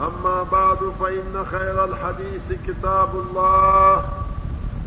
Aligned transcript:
أما 0.00 0.42
بعد 0.52 0.78
فإن 1.00 1.44
خير 1.50 1.84
الحديث 1.84 2.52
كتاب 2.66 3.08
الله 3.14 4.04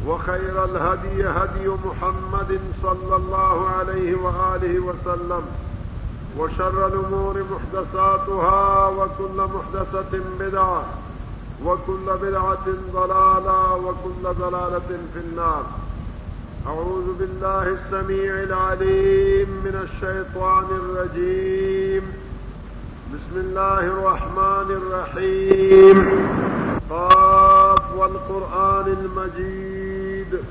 وخير 0.08 0.64
الهدي 0.66 1.26
هدي 1.28 1.70
محمد 1.86 2.60
صلى 2.84 3.16
الله 3.16 3.70
عليه 3.70 4.16
وآله 4.16 4.80
وسلم 4.80 5.42
وشر 6.40 6.88
الأمور 6.88 7.44
محدثاتها 7.52 8.88
وكل 8.88 9.36
محدثة 9.38 10.20
بدعة 10.40 10.84
وكل 11.66 12.06
بدعة 12.22 12.66
ضلالة 12.94 13.76
وكل 13.76 14.36
ضلالة 14.40 14.98
في 15.14 15.20
النار 15.20 15.64
أعوذ 16.68 17.14
بالله 17.20 17.64
السميع 17.68 18.34
العليم 18.34 19.50
من 19.66 19.80
الشيطان 19.90 20.64
الرجيم 20.72 22.21
بسم 23.12 23.40
الله 23.40 23.80
الرحمن 23.80 24.68
الرحيم 24.72 26.10
قاف 26.90 27.82
والقرآن 27.96 28.88
المجيد 28.88 30.44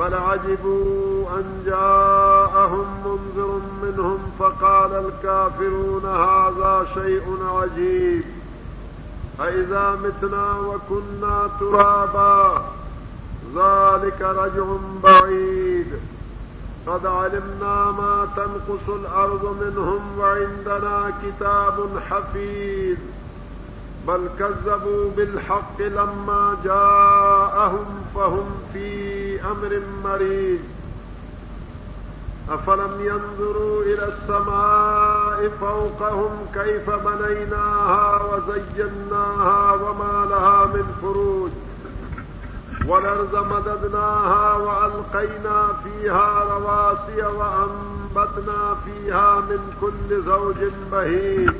بل 0.00 0.14
عجبوا 0.14 1.24
أن 1.36 1.44
جاءهم 1.66 2.84
منذر 3.06 3.60
منهم 3.82 4.18
فقال 4.38 4.92
الكافرون 4.92 6.02
هذا 6.04 6.86
شيء 6.94 7.38
عجيب 7.56 8.22
فإذا 9.38 9.98
متنا 10.04 10.52
وكنا 10.58 11.50
ترابا 11.60 12.62
ذلك 13.56 14.20
رجع 14.22 14.64
بعيد 15.04 15.92
قد 16.86 17.06
علمنا 17.10 17.70
ما 17.98 18.08
تنقص 18.36 18.88
الأرض 18.94 19.46
منهم 19.60 20.18
وعندنا 20.18 21.12
كتاب 21.22 21.88
حفيظ 22.10 22.96
بل 24.08 24.28
كذبوا 24.38 25.10
بالحق 25.16 25.80
لما 25.80 26.56
جاءهم 26.64 28.02
فهم 28.14 28.46
في 28.72 29.40
أمر 29.44 29.80
مريض 30.04 30.60
أفلم 32.50 32.94
ينظروا 33.00 33.82
إلى 33.82 34.08
السماء 34.14 35.50
فوقهم 35.60 36.46
كيف 36.54 36.90
بنيناها 36.90 38.20
وزيناها 38.22 39.74
وما 39.74 40.24
لها 40.30 40.66
من 40.66 40.94
فروج 41.02 41.50
والأرض 42.88 43.32
مددناها 43.52 44.56
وألقينا 44.56 45.70
فيها 45.84 46.44
رواسي 46.44 47.26
وأنبتنا 47.36 48.74
فيها 48.84 49.40
من 49.40 49.74
كل 49.80 50.22
زوج 50.24 50.56
بهيج 50.92 51.50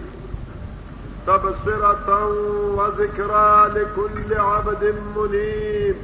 تبصرة 1.26 2.26
وذكرى 2.74 3.66
لكل 3.74 4.40
عبد 4.40 4.94
منيب 5.16 5.96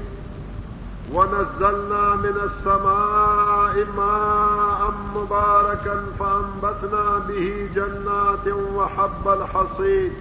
ونزلنا 1.14 2.14
من 2.16 2.36
السماء 2.50 3.86
ماء 3.96 4.90
مباركا 5.16 6.02
فأنبتنا 6.18 7.18
به 7.28 7.68
جنات 7.74 8.56
وحب 8.76 9.28
الحصيد 9.40 10.12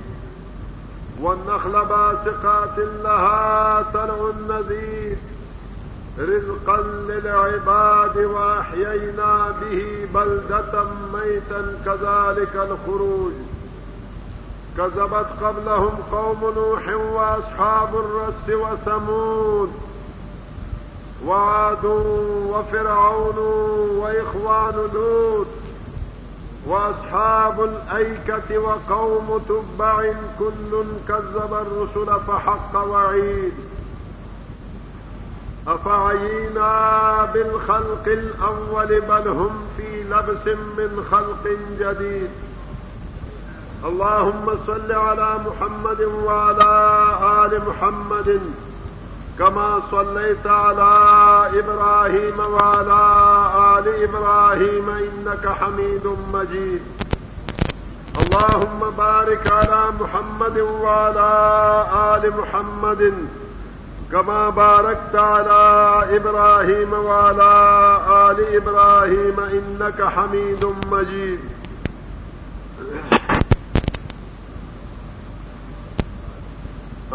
والنخل 1.21 1.71
باسقات 1.85 2.77
لها 2.77 3.85
سلع 3.93 4.31
مزيد 4.49 5.17
رزقا 6.19 6.77
للعباد 6.81 8.17
واحيينا 8.17 9.55
به 9.61 9.85
بلده 10.13 10.83
ميتا 11.13 11.77
كذلك 11.85 12.55
الخروج 12.55 13.31
كذبت 14.77 15.27
قبلهم 15.43 15.97
قوم 16.11 16.53
نوح 16.55 16.89
واصحاب 17.13 17.89
الرس 17.95 18.61
وثمود 18.63 19.71
وعاد 21.27 21.85
وفرعون 22.51 23.37
واخوان 23.97 24.89
لوط 24.93 25.47
وأصحاب 26.67 27.63
الأيكة 27.63 28.57
وقوم 28.57 29.41
تبع 29.49 30.13
كل 30.39 30.83
كذب 31.07 31.53
الرسل 31.53 32.19
فحق 32.27 32.87
وعيد 32.87 33.53
أفعينا 35.67 37.25
بالخلق 37.33 38.03
الأول 38.07 39.01
بل 39.01 39.27
هم 39.27 39.61
في 39.77 40.03
لبس 40.03 40.47
من 40.77 41.05
خلق 41.11 41.47
جديد 41.79 42.29
اللهم 43.85 44.45
صل 44.67 44.91
على 44.91 45.39
محمد 45.47 46.01
وعلى 46.01 47.45
آل 47.45 47.61
محمد 47.69 48.39
كما 49.41 49.79
صليت 49.91 50.47
على 50.47 50.87
إبراهيم 51.59 52.39
وعلى 52.39 53.01
آل 53.77 54.03
إبراهيم 54.03 54.89
إنك 54.89 55.47
حميد 55.61 56.07
مجيد 56.33 56.81
اللهم 58.23 58.91
بارك 58.97 59.51
على 59.51 59.91
محمد 60.01 60.59
وعلى 60.59 61.31
آل 62.15 62.33
محمد 62.39 63.13
كما 64.11 64.49
باركت 64.49 65.15
على 65.15 65.55
إبراهيم 66.17 66.93
وعلى 66.93 67.53
آل 68.29 68.55
إبراهيم 68.55 69.35
إنك 69.39 70.01
حميد 70.03 70.65
مجيد 70.91 71.39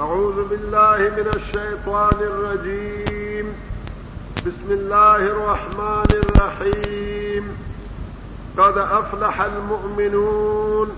أعوذ 0.05 0.39
بالله 0.49 0.99
من 1.19 1.29
الشيطان 1.35 2.19
الرجيم 2.25 3.53
بسم 4.47 4.71
الله 4.75 5.17
الرحمن 5.17 6.11
الرحيم 6.17 7.47
قد 8.59 8.79
أفلح 8.79 9.41
المؤمنون 9.41 10.89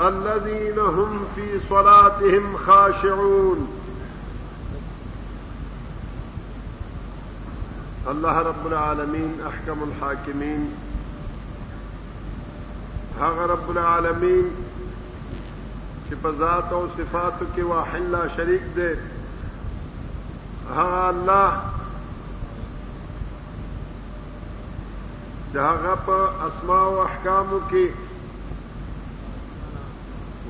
الذين 0.00 0.78
هم 0.78 1.24
في 1.34 1.46
صلاتهم 1.70 2.56
خاشعون 2.66 3.68
الله 8.10 8.38
رب 8.38 8.66
العالمين 8.66 9.34
أحكم 9.48 9.82
الحاكمين 9.88 10.74
هذا 13.20 13.46
رب 13.56 13.70
العالمين 13.70 14.63
چې 16.14 16.20
په 16.22 16.30
ذات 16.42 16.66
او 16.76 16.82
صفاتو 16.96 17.44
کې 17.54 17.62
واحد 17.72 18.04
لا 18.14 18.22
شریک 18.36 18.62
دی 18.76 18.90
هغه 20.78 21.00
الله 21.12 21.48
چې 25.50 25.58
هغه 25.70 25.92
په 26.08 26.16
اسماء 26.48 26.82
او 26.90 26.94
احکامو 27.06 27.60
کې 27.70 27.84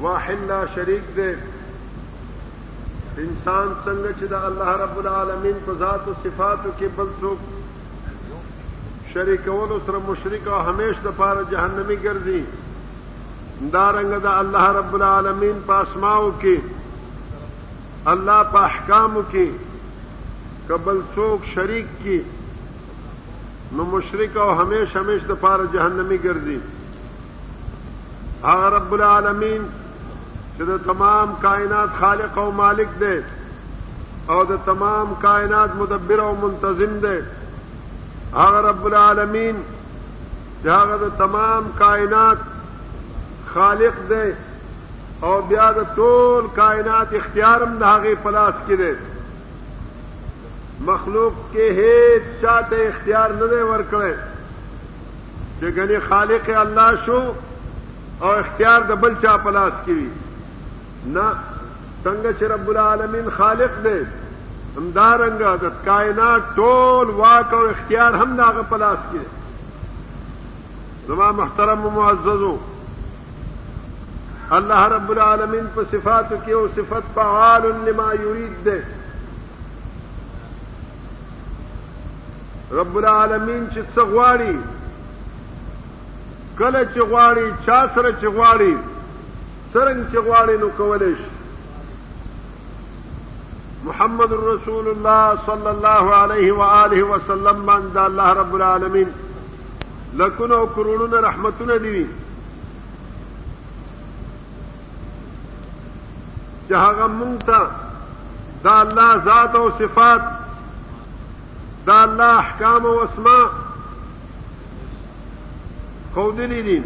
واحد 0.05 0.41
لا 0.51 0.61
شریک 0.75 1.05
دی 1.21 1.31
انسان 3.25 3.67
څنګه 3.85 4.11
چې 4.19 4.27
د 4.33 4.35
الله 4.49 4.71
رب 4.83 4.97
العالمین 5.05 5.59
په 5.71 5.79
ذات 5.85 6.03
او 6.11 6.15
صفاتو 6.27 6.71
کې 6.79 6.87
بل 7.01 7.09
څوک 7.23 7.41
شریکولو 9.15 9.77
سره 9.87 9.99
مشرک 10.11 10.45
او 10.53 10.59
همیش 10.69 10.95
د 11.09 11.11
پاره 11.23 11.43
جهنمی 11.55 11.97
ګرځي 12.05 12.41
دارنګ 13.73 14.15
دا 14.25 14.33
الله 14.41 14.69
رب 14.77 14.95
العالمین 14.95 15.59
په 15.67 15.75
اسماو 15.87 16.31
کې 16.39 18.09
الله 18.13 18.39
په 18.55 18.63
احکام 18.69 19.19
کې 19.19 20.71
قبل 20.71 21.01
څوک 21.15 21.45
شریک 21.53 21.87
کې 22.03 22.21
نو 23.79 23.85
مشرک 23.93 24.37
او 24.45 24.49
همیش 24.61 24.97
همیش 24.97 25.23
د 25.29 25.39
پاره 25.45 25.67
جهنمی 25.75 26.19
ګرځي 26.19 26.59
هغه 28.47 28.71
رب 28.77 28.93
العالمین 28.97 29.69
چې 30.57 30.63
د 30.71 30.79
تمام 30.87 31.35
کائنات 31.45 31.91
خالق 32.01 32.39
او 32.47 32.47
مالک 32.63 32.99
دی 33.03 33.15
او 34.35 34.41
د 34.49 34.57
تمام 34.67 35.13
کائنات 35.27 35.77
مدبر 35.85 36.21
او 36.25 36.35
منتظم 36.47 36.99
دی 37.07 37.15
هغه 38.35 38.61
رب 38.69 38.85
العالمین 38.91 39.63
چې 40.65 40.69
هغه 40.69 40.97
د 41.05 41.13
تمام 41.23 41.71
کائنات 41.79 42.39
خالق 43.55 43.95
دی 44.09 44.29
او 45.23 45.41
بیا 45.49 45.73
د 45.73 45.79
ټول 45.97 46.45
کائنات 46.55 47.15
اختیارم 47.19 47.79
د 47.83 47.85
هغه 47.91 48.15
پلاس 48.25 48.55
کې 48.67 48.75
دی 48.81 48.93
مخلوق 50.89 51.37
کې 51.43 51.77
هیڅ 51.83 52.25
چاته 52.43 52.81
اختیار 52.89 53.33
نه 53.43 53.47
دی 53.53 53.61
ورکړی 53.69 54.17
چې 55.61 55.69
ګنې 55.79 55.99
خالق 56.09 56.45
الله 56.65 56.91
شو 57.07 57.21
او 58.23 58.33
اختیار 58.41 58.81
د 58.91 58.93
بل 59.07 59.15
چا 59.27 59.37
پلاس 59.47 59.73
کې 59.87 59.95
وي 60.01 60.11
نه 61.13 61.27
څنګه 61.39 62.37
چې 62.41 62.43
رب 62.57 62.67
العالمین 62.77 63.31
خالق 63.39 63.79
دی 63.89 63.97
همدارنګه 64.03 65.65
د 65.65 65.67
کائنات 65.89 66.43
ټول 66.61 67.07
واک 67.23 67.51
او 67.63 67.67
اختیار 67.71 68.13
هم 68.21 68.31
دغه 68.45 68.63
پلاس 68.77 68.99
کې 69.09 69.19
دی 69.25 69.33
زما 71.09 71.29
محترم 71.43 71.81
و 71.87 71.89
معززو 71.99 72.55
اللہ 74.57 74.83
رب 74.89 75.11
العالمین 75.11 75.65
پر 75.75 75.83
صفات 75.91 76.33
کی 76.45 76.55
صفت 76.75 77.15
فعال 77.15 77.63
لما 77.87 78.13
یرید 78.23 78.65
دے 78.65 78.79
رب 82.81 82.97
العالمین 82.99 83.65
کله 83.75 83.99
چا 83.99 83.99
سره 83.99 84.53
الگواڑی 84.53 84.55
کل 86.59 86.83
چگوانی 86.95 87.51
چاثر 87.67 88.11
چگواڑی 88.21 88.75
ترواڑی 89.73 90.57
نکلش 90.65 91.25
محمد 93.87 94.33
رسول 94.47 94.89
اللہ 94.93 95.25
صلی 95.47 95.67
اللہ 95.77 96.13
علیہ 96.23 97.03
وسلم 97.15 97.69
اللہ 98.09 98.33
رب 98.43 98.55
المین 98.63 100.19
لک 100.23 100.41
نوڑ 100.59 101.17
رحمت 101.25 101.63
دی 101.85 102.03
جہاں 106.69 107.09
منگتا 107.19 107.59
دا 108.65 108.79
اللہ 108.81 109.15
ذات 109.25 109.57
و 109.57 109.69
صفات 109.79 110.21
دا 111.87 112.01
اللہ 112.03 112.33
احکام 112.43 112.85
و 112.87 112.93
اسما 113.01 113.39
خودلی 116.15 116.61
دین 116.63 116.83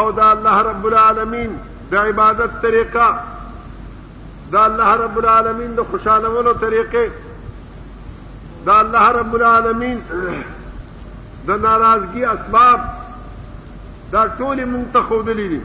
او 0.00 0.10
دا 0.16 0.30
اللہ 0.30 0.58
رب 0.68 0.86
العالمین 0.86 1.56
دا 1.90 2.02
عبادت 2.08 2.60
طریقہ 2.62 3.10
دا 4.52 4.62
اللہ 4.64 4.94
رب 5.00 5.16
العالمین 5.18 5.76
دا 5.76 5.82
خوشانول 5.90 6.46
و 6.46 6.52
طریقے 6.60 7.06
دا 8.66 8.78
اللہ 8.78 9.08
رب 9.18 9.34
العالمین 9.34 9.98
دا 11.48 11.56
ناراضگی 11.62 12.24
اسباب 12.36 12.80
دا 14.12 14.24
ټول 14.38 14.64
منتخب 14.66 15.28
دي 15.36 15.58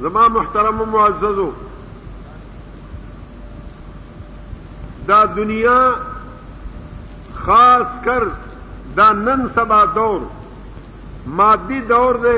زما 0.00 0.28
محترم 0.28 0.80
و 0.80 0.84
معززو 0.84 1.52
دا 5.06 5.24
دنیا 5.26 5.94
خاص 7.34 7.86
کر 8.04 8.24
دا 8.96 9.10
نن 9.12 9.46
سبا 9.54 9.84
دور 9.94 10.20
مادی 11.26 11.80
دور 11.88 12.14
دے 12.22 12.36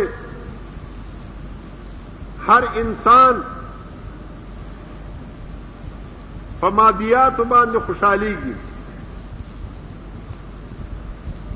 ہر 2.47 2.64
انسان 2.82 3.41
پمادیات 6.61 7.41
باندھ 7.49 7.76
خوشحالی 7.87 8.35
کی 8.43 8.53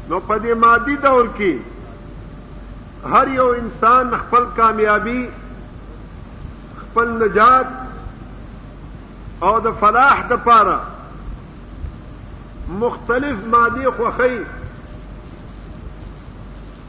نو 0.09 0.21
پدی 0.27 0.53
مادی 0.67 0.97
دور 1.05 1.27
کی 1.37 1.51
ہر 3.11 3.29
یو 3.35 3.47
انسان 3.59 4.11
خپل 4.21 4.45
کامیابی 4.57 5.19
خپل 6.97 7.09
نجات 7.23 7.73
او 9.47 9.51
د 9.65 9.73
فلاح 9.81 10.21
د 10.29 10.31
پاره 10.45 10.77
مختلف 12.85 13.43
مادي 13.55 13.91
خوخی 13.97 14.37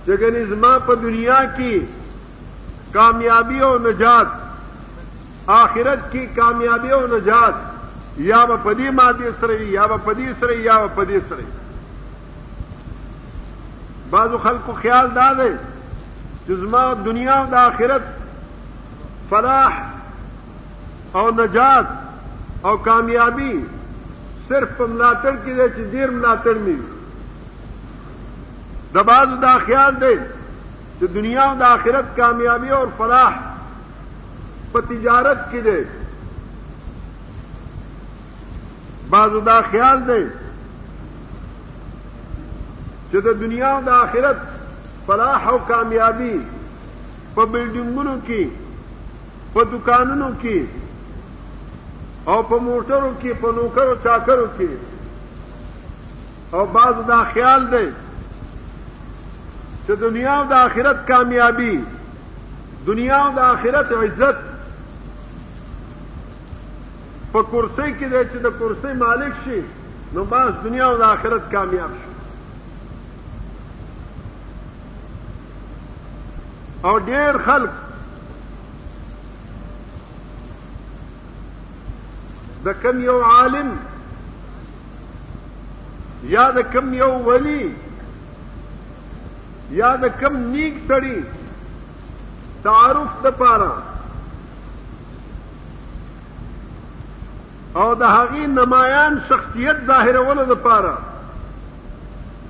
چګنی 0.05 0.43
زما 0.51 0.69
په 0.85 0.93
دنیا 1.01 1.39
کې 1.57 1.81
کامیابی 2.93 3.59
او 3.71 3.73
نجات 3.89 4.27
آخرت 5.57 6.07
کی 6.15 6.23
کامیابی 6.39 6.91
او 6.99 7.01
نجات 7.17 8.21
یا 8.29 8.41
به 8.53 8.57
پدی 8.69 8.89
مادی 9.01 9.33
سره 9.41 9.65
یا 9.73 9.87
به 9.95 9.99
پدی 10.07 10.29
سره 10.45 10.57
یا 10.69 10.79
به 10.87 10.93
پدی 11.05 11.21
سره 11.33 11.43
بعضو 14.15 14.37
خلکو 14.47 14.73
خیال 14.79 15.09
دا 15.19 15.27
دی 15.43 15.51
چې 16.47 16.51
زما 16.65 16.87
دنیا 17.11 17.37
او 17.43 17.45
د 17.57 17.61
آخرت 17.65 18.01
فلاح 19.29 19.79
اور 21.19 21.31
نجات 21.37 22.65
اور 22.65 22.77
کامیابی 22.83 23.51
صرف 24.47 24.79
ملاتڑ 24.79 25.31
کی 25.43 25.53
دے 25.53 25.67
چیز 25.75 25.93
ملاتڑ 26.09 26.53
مل 26.61 26.81
دباز 28.95 29.27
دا 29.41 29.57
خیال 29.65 29.99
دے 30.01 30.13
کہ 30.99 31.07
دنیا 31.13 31.53
دا 31.59 31.67
آخرت 31.73 32.15
کامیابی 32.17 32.69
اور 32.79 32.87
فلاح 32.97 33.39
تجارت 34.89 35.37
کی 35.51 35.59
دے 35.65 35.75
بعض 39.09 39.35
ادا 39.35 39.59
خیال 39.69 39.99
دیں 40.07 40.23
جو 43.11 43.33
دنیا 43.39 43.71
دا 43.85 43.93
آخرت 44.01 44.41
فلاح 45.05 45.47
و 45.53 45.57
کامیابی 45.67 46.37
وہ 47.35 47.45
بلڈنگوں 47.51 48.15
کی 48.27 48.43
وہ 49.53 49.63
دکانوں 49.71 50.29
کی 50.41 50.57
او 52.31 52.37
په 52.49 52.57
موټرو 52.63 53.11
کې 53.19 53.31
په 53.41 53.49
نوکرو 53.57 53.93
چاکرو 54.03 54.47
کې 54.57 54.69
او 56.55 56.61
بعض 56.73 56.95
دا 57.09 57.19
خیال 57.33 57.61
دی 57.73 57.87
چې 59.85 59.91
دنیا 60.01 60.33
او 60.39 60.45
د 60.49 60.51
آخرت 60.63 60.99
کامیابی 61.11 61.75
دنیا 62.89 63.17
او 63.27 63.31
د 63.37 63.39
آخرت 63.53 63.87
عزت 64.01 64.37
په 67.33 67.43
کرسۍ 67.51 67.89
کې 67.99 68.09
دی 68.13 68.23
چې 68.31 68.37
د 68.45 68.47
کرسۍ 68.59 68.93
مالک 69.07 69.33
شي 69.45 69.59
نو 70.13 70.21
بس 70.29 70.51
دنیا 70.67 70.85
او 70.91 70.97
د 71.03 71.05
آخرت 71.13 71.43
کامیاب 71.57 71.91
شي 72.03 72.09
او 76.87 76.99
ډېر 76.99 77.37
خلک 77.49 77.71
د 82.67 82.71
کم 82.83 82.97
یو 83.09 83.17
عالم 83.31 83.67
یا 86.35 86.45
د 86.57 86.71
کم 86.73 86.93
یو 87.01 87.09
ولی 87.27 87.63
یا 89.81 89.91
د 90.03 90.19
کم 90.19 90.33
نیک 90.55 90.75
سړی 90.87 91.17
تعارف 92.63 93.11
د 93.23 93.27
پاره 93.41 93.71
او 97.81 97.87
د 98.01 98.03
هغې 98.17 98.45
نمایان 98.59 99.19
شخصیت 99.29 99.77
ظاهرولو 99.91 100.45
د 100.53 100.63
پاره 100.67 100.95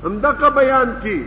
همدغه 0.03 0.49
بیان 0.59 0.93
کی 1.01 1.17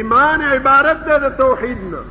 ایمان 0.00 0.42
عبارت 0.52 1.04
ده 1.08 1.18
د 1.24 1.36
توحید 1.38 1.80
نه 1.94 2.02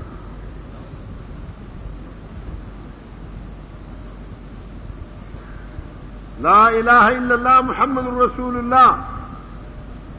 لا 6.44 6.62
الہ 6.68 6.92
الا 6.92 7.34
اللہ 7.34 7.60
محمد 7.66 8.08
رسول 8.22 8.56
اللہ 8.58 8.96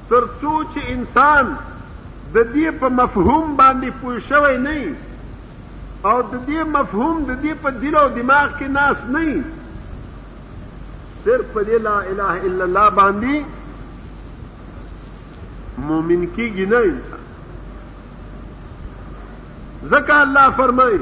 تر 0.09 0.25
تنسان 0.41 1.53
ددیے 2.35 2.71
پہ 2.81 2.87
مفہوم 2.93 3.55
باندھی 3.57 3.91
پوچو 4.01 4.47
نہیں 4.63 4.87
اور 6.13 6.23
ددیے 6.33 6.63
مفہوم 6.77 7.23
ددی 7.33 7.53
پہ 7.63 7.71
دلو 7.81 8.07
دماغ 8.15 8.47
کی 8.59 8.67
ناس 8.79 9.05
نہیں 9.11 9.39
صرف 11.25 11.57
لا 11.83 11.99
الہ 11.99 12.23
الا 12.23 12.65
اللہ 12.65 12.89
باندھی 12.95 13.41
مومن 15.87 16.27
کی 16.35 16.51
انسان 16.65 16.99
زکا 19.91 20.21
اللہ 20.21 20.49
فرمائے 20.57 20.97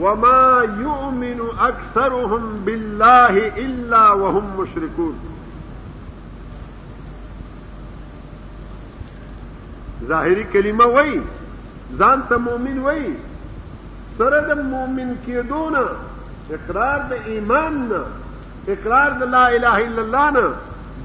وما 0.00 0.60
يؤمن 0.80 1.40
أكثرهم 1.58 2.62
بالله 2.64 3.48
إلا 3.48 4.12
وهم 4.12 4.60
مشركون 4.60 5.18
ظاهري 10.04 10.44
كلمه 10.44 10.84
وي 10.84 11.20
زانت 11.98 12.32
مؤمن 12.32 12.78
وي 12.78 13.12
سرد 14.18 14.58
مؤمن 14.58 15.16
كيدونا 15.26 15.88
اقرار 16.50 17.00
د 17.10 17.12
ايماننا 17.12 18.04
اقرار 18.68 19.12
د 19.12 19.22
لا 19.22 19.48
اله 19.56 19.76
الا 19.86 20.02
الله 20.02 20.30
نا 20.30 20.52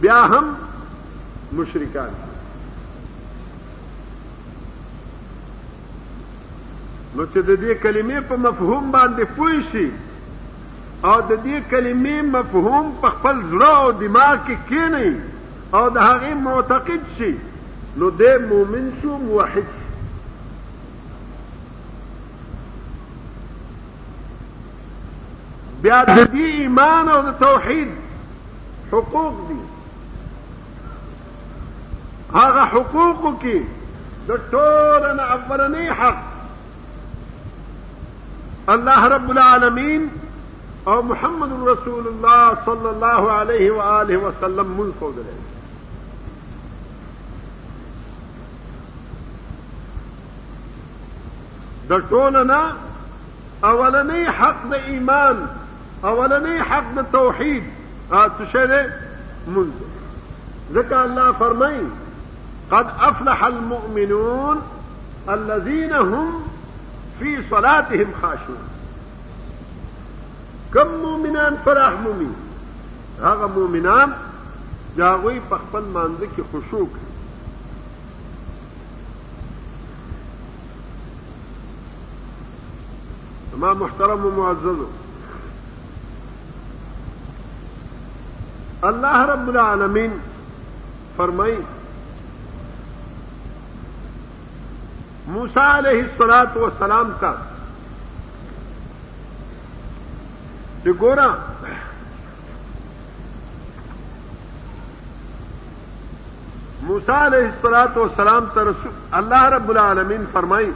بیا 0.01 0.22
هم 0.24 0.53
مشرکان 1.53 2.15
نو 7.18 7.24
چې 7.34 7.40
د 7.48 7.54
دې 7.62 7.76
کلمې 7.84 8.20
په 8.30 8.38
مفهوم 8.46 8.90
باندې 8.92 9.24
پوه 9.36 9.62
شي 9.72 9.86
او 11.12 11.16
د 11.30 11.40
دې 11.46 11.62
کلمې 11.72 12.18
مفهوم 12.36 12.92
په 13.02 13.10
خپل 13.16 13.40
زړه 13.52 13.72
او 13.82 13.90
دماغ 14.02 14.38
کې 14.46 14.56
کینی 14.70 15.10
او 15.78 15.90
د 15.96 15.98
هغې 16.10 16.34
معتقد 16.46 17.04
شي 17.18 17.32
نو 18.04 18.10
دې 18.20 18.34
مؤمن 18.54 18.86
شو 19.02 19.18
موحد 19.28 19.66
شو 19.74 19.84
بیا 25.82 26.00
د 26.14 26.20
دې 26.34 26.46
ایمان 26.62 27.10
او 27.18 27.20
د 27.32 27.38
توحید 27.44 27.92
حقوق 28.94 29.44
دي 29.50 29.60
هغه 32.40 32.64
حقوق 32.74 33.42
کې 33.42 33.62
د 34.28 34.30
ټولنه 34.52 35.24
اولنی 35.36 35.88
حق 36.00 36.26
الله 38.72 39.08
رب 39.12 39.30
العالمین 39.32 40.08
اور 40.94 41.04
محمد 41.10 41.52
رسول 41.68 42.08
الله 42.08 42.48
صلی 42.66 42.88
الله 42.88 43.32
علیہ 43.36 43.70
وآلہ 43.76 44.18
وسلم 44.24 44.74
ملک 44.80 45.02
ہو 45.04 45.12
گئے 45.18 45.36
کوله 52.10 52.42
د 52.50 53.64
اولنی 53.70 54.24
حق 54.40 54.64
دا 54.72 54.78
ایمان 54.96 55.46
اولنی 56.10 56.58
حق 56.72 56.92
دا 56.96 57.02
توحید 57.12 58.12
آتو 58.24 58.44
آه، 58.44 58.52
شی 58.52 59.52
ملک 59.60 60.76
ذکر 60.80 60.98
اللہ 60.98 61.32
فرمائی 61.46 61.80
قد 62.76 62.92
افلح 63.14 63.44
المؤمنون 63.50 64.60
الذين 65.38 65.96
هم 66.02 66.54
فی 67.20 67.36
صلاتهم 67.50 68.12
خاشون 68.22 68.58
کم 70.74 70.88
مومنان 71.04 71.56
فرح 71.66 72.00
مومي 72.04 72.30
هذا 73.22 73.48
مومنان 73.56 74.14
د 74.98 75.02
هغوی 75.02 75.40
په 75.50 75.58
خپل 75.64 75.88
مانځه 75.96 76.96
ما 83.62 83.72
محترم 83.74 84.26
و 84.26 84.44
الله 88.88 89.22
رب 89.34 89.48
العالمین 89.50 90.12
فرمایي 91.18 91.58
موسا 95.38 95.63
علیہ 95.77 95.98
السلاط 96.01 96.56
وسلام 96.58 97.10
کا 97.20 97.32
گورا 101.00 101.25
موسا 106.88 107.17
علیہ 107.25 107.50
والسلام 107.63 107.98
وسلام 107.98 108.48
رسول 108.67 108.94
اللہ 109.20 109.44
رب 109.56 109.67
العالمین 109.70 110.24
فرمائی 110.34 110.67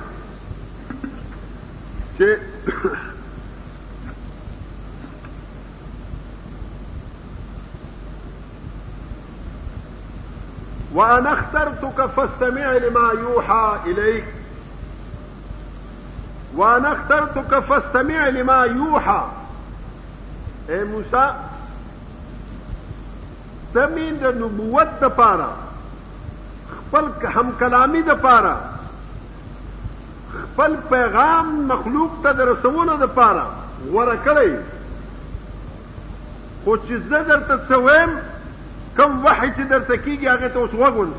کہ 2.17 2.29
وانا 10.93 11.29
اخترتك 11.31 12.11
فاستمع 12.15 12.71
لما 12.85 13.03
يوحى 13.21 13.65
اليك 13.85 14.40
وانا 16.55 16.93
اخترتك 16.93 17.59
فاستمع 17.67 18.27
لما 18.27 18.63
يوحى 18.63 19.27
اے 20.73 20.83
موسی 20.89 21.21
تمین 23.73 24.13
د 24.21 24.23
نبوت 24.41 24.91
د 25.01 25.03
پاره 25.15 25.51
خپل 26.73 27.03
هم 27.35 27.47
کلامی 27.59 28.01
د 28.09 28.11
پاره 28.27 28.55
خپل 30.33 30.71
پیغام 30.89 31.45
مخلوق 31.67 32.11
ته 32.23 32.29
در 32.39 32.45
رسولو 32.53 32.93
د 33.05 33.07
پاره 33.19 33.45
ورکړی 33.93 34.51
خو 36.63 36.71
چې 36.77 36.93
زه 37.13 37.19
درته 37.29 37.55
څه 37.69 37.79
کم 38.97 39.11
وحی 39.25 39.49
چې 39.57 39.61
درته 39.61 39.97
کیږي 39.97 40.27
هغه 40.27 40.47
ته 40.57 40.61
اوس 40.63 40.73
وګورئ 40.81 41.17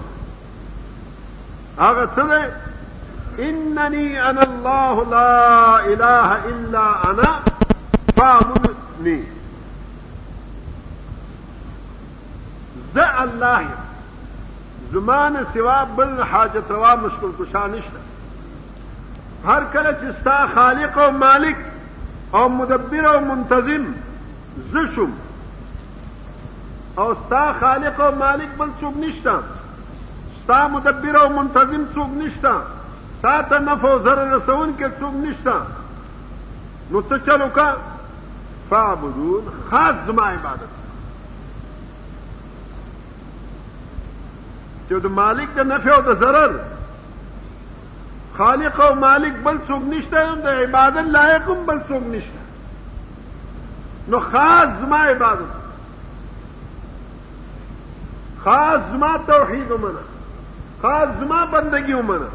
هغه 1.79 2.05
څه 2.19 2.27
إنني 3.39 4.23
أنا 4.31 4.43
الله 4.43 5.05
لا 5.11 5.87
إله 5.87 6.45
إلا 6.49 7.11
أنا 7.11 7.41
فاعبدني 8.17 9.25
زه 12.95 13.23
الله 13.25 13.67
زمان 14.93 15.45
سوا 15.55 15.85
بل 15.85 16.25
حاجت 16.25 16.71
روا 16.71 16.95
مشکل 16.95 17.33
کشا 17.41 17.67
نشته 17.67 18.01
هر 19.47 19.65
کله 19.73 19.93
چې 19.93 20.55
خالق 20.55 20.99
او 20.99 21.11
مالک 21.13 21.57
او 22.35 22.49
مدبر 22.49 23.07
او 23.15 23.21
منتظم 23.21 23.87
زشم 24.73 25.13
او 26.99 27.15
ستا 27.15 27.53
خالق 27.61 28.01
و 28.01 28.11
مالک 28.19 28.49
بل 28.59 28.69
څوک 28.81 28.97
نشتا 28.97 29.41
ستا 30.45 30.67
مدبر 30.69 31.17
و 31.25 31.29
منتظم 31.29 31.87
څوک 31.95 32.23
نشتا 32.25 32.63
تا 33.23 33.29
سات 33.49 33.61
نفوں 33.63 33.97
زر 34.05 34.19
رسون 34.33 34.73
کے 34.79 34.85
نشتا 35.15 35.59
نو 36.91 37.01
تو 37.09 37.17
چلو 37.27 37.45
کا 37.55 37.75
فابدون 38.69 39.49
خاص 39.69 40.05
زما 40.07 40.29
عبادت 40.33 40.81
جو 44.91 44.99
دا 45.05 45.09
مالک 45.21 45.57
دا 45.57 45.63
نفع 45.75 45.97
و 45.97 46.01
دا 46.07 46.13
ضرر 46.25 46.57
خالق 48.37 48.81
ہو 48.81 48.93
مالک 49.01 49.43
بل 49.47 49.57
نشتا 49.95 50.21
ہے 50.21 50.35
دا 50.45 50.53
عبادت 50.65 51.09
لائقوں 51.17 51.55
بل 51.67 51.79
نشتا 52.11 52.41
نو 54.11 54.19
خاص 54.31 54.69
زما 54.83 55.03
عبادت 55.11 55.59
خاص 58.45 58.81
زما 58.93 59.17
توحید 59.27 59.71
مرا 59.81 60.05
خاص 60.83 61.09
زما 61.21 61.45
بندگی 61.59 61.93
امرا 62.05 62.29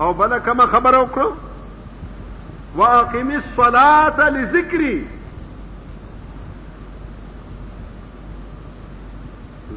او 0.00 0.12
بل 0.16 0.38
کما 0.46 0.64
خبر 0.70 0.96
وکړو 0.98 1.30
واقم 2.76 3.28
الصلاه 3.40 4.28
لذكري 4.36 5.06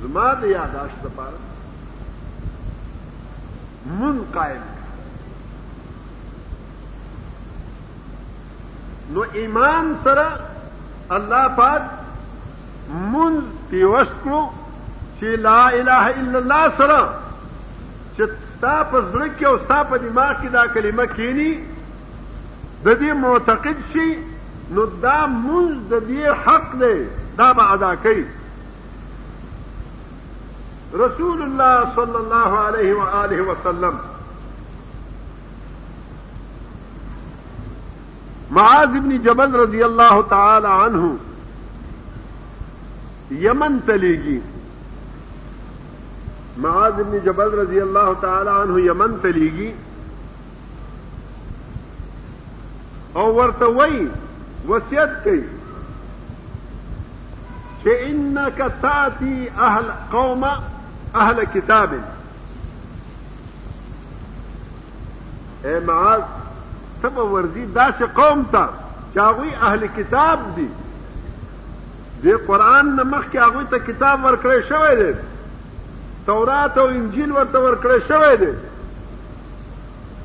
زما 0.05 0.31
د 0.39 0.41
یاداشت 0.51 1.03
لپاره 1.07 3.99
من 3.99 4.17
قائم 4.39 4.61
نو 9.17 9.21
ایمان 9.41 9.93
سره 10.03 10.39
الله 11.19 11.45
پاک 11.61 11.81
من 13.13 13.39
پیوست 13.69 14.13
کړو 14.25 14.41
چې 15.19 15.25
لا 15.47 15.61
اله 15.69 16.03
الا 16.07 16.37
الله 16.43 16.67
سره 16.83 16.99
چې 18.17 18.46
ستا 18.57 18.75
په 18.91 18.97
زړه 19.11 19.27
کې 19.37 19.45
او 19.47 19.55
ستا 19.63 19.79
په 19.89 19.95
دماغ 20.03 20.29
کې 20.41 20.47
دا 20.55 20.61
کلمه 20.75 21.05
کینی 21.17 21.49
د 22.85 22.87
دې 23.01 23.13
معتقد 23.25 23.77
شي 23.91 24.07
نو 24.77 24.83
دا 25.03 25.17
مونږ 25.33 25.71
د 25.91 26.01
دې 26.09 26.23
حق 26.45 26.65
دی 26.83 26.95
دا 27.41 27.47
به 27.59 27.63
ادا 27.73 27.91
کوي 28.07 28.25
رسول 31.03 31.39
الله 31.49 31.75
صلى 31.99 32.17
الله 32.23 32.63
عليه 32.63 32.89
وآله 33.03 33.39
وسلم 33.51 34.01
معاذ 38.59 38.91
بن 39.05 39.11
جبل 39.29 39.49
رضي 39.65 39.83
الله 39.93 40.15
تعالى 40.35 40.71
عنه 40.83 41.15
يمن 43.47 43.73
تليجي 43.87 44.41
معاذ 46.61 47.01
بن 47.07 47.17
جبل 47.25 47.51
رضی 47.59 47.79
اللہ 47.81 48.11
تعالی 48.21 48.49
عنہ 48.49 48.79
یمن 48.81 49.17
تلیگی 49.21 49.71
او 53.21 53.25
ورتوی 53.35 54.05
وسیعت 54.69 55.27
وصیت 55.27 55.55
کوي 57.83 57.95
انکا 58.05 58.67
تاتی 58.81 59.45
اہل 59.67 59.89
قوم 60.11 60.43
اہل 60.45 61.43
کتاب 61.53 61.93
اے 65.67 65.77
معاذ 65.85 66.21
تب 67.01 67.17
ورزی 67.33 67.65
داش 67.75 68.01
قوم 68.13 68.43
تا 68.51 68.65
چې 69.13 69.53
اہل 69.61 69.85
کتاب 69.95 70.39
دی 70.55 70.67
د 72.23 72.37
قران 72.47 72.95
نمخ 72.95 73.31
کی 73.31 73.37
آگوی 73.45 73.63
تا 73.69 73.77
کتاب 73.87 74.23
ورکرے 74.25 74.61
شوئے 74.67 74.95
دی 75.03 75.11
تورات 76.27 76.77
او 76.81 76.85
انجیل 76.95 77.31
ورته 77.35 77.59
ورکړی 77.65 77.99
شوی 78.07 78.35
دی 78.41 78.51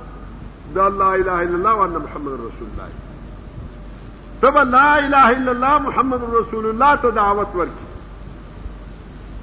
د 0.80 0.82
الله 0.88 1.14
اله 1.22 1.38
الا 1.46 1.56
الله 1.62 1.74
وان 1.84 1.96
محمد 2.10 2.44
رسول 2.50 2.68
الله 2.68 4.44
تب 4.44 4.58
لا 4.74 4.88
اله 4.98 5.24
الا 5.38 5.56
الله 5.56 5.80
محمد 5.90 6.28
رسول 6.36 6.70
الله 6.74 6.96
ته 7.06 7.10
دعوت 7.20 7.56
ورکي 7.62 7.90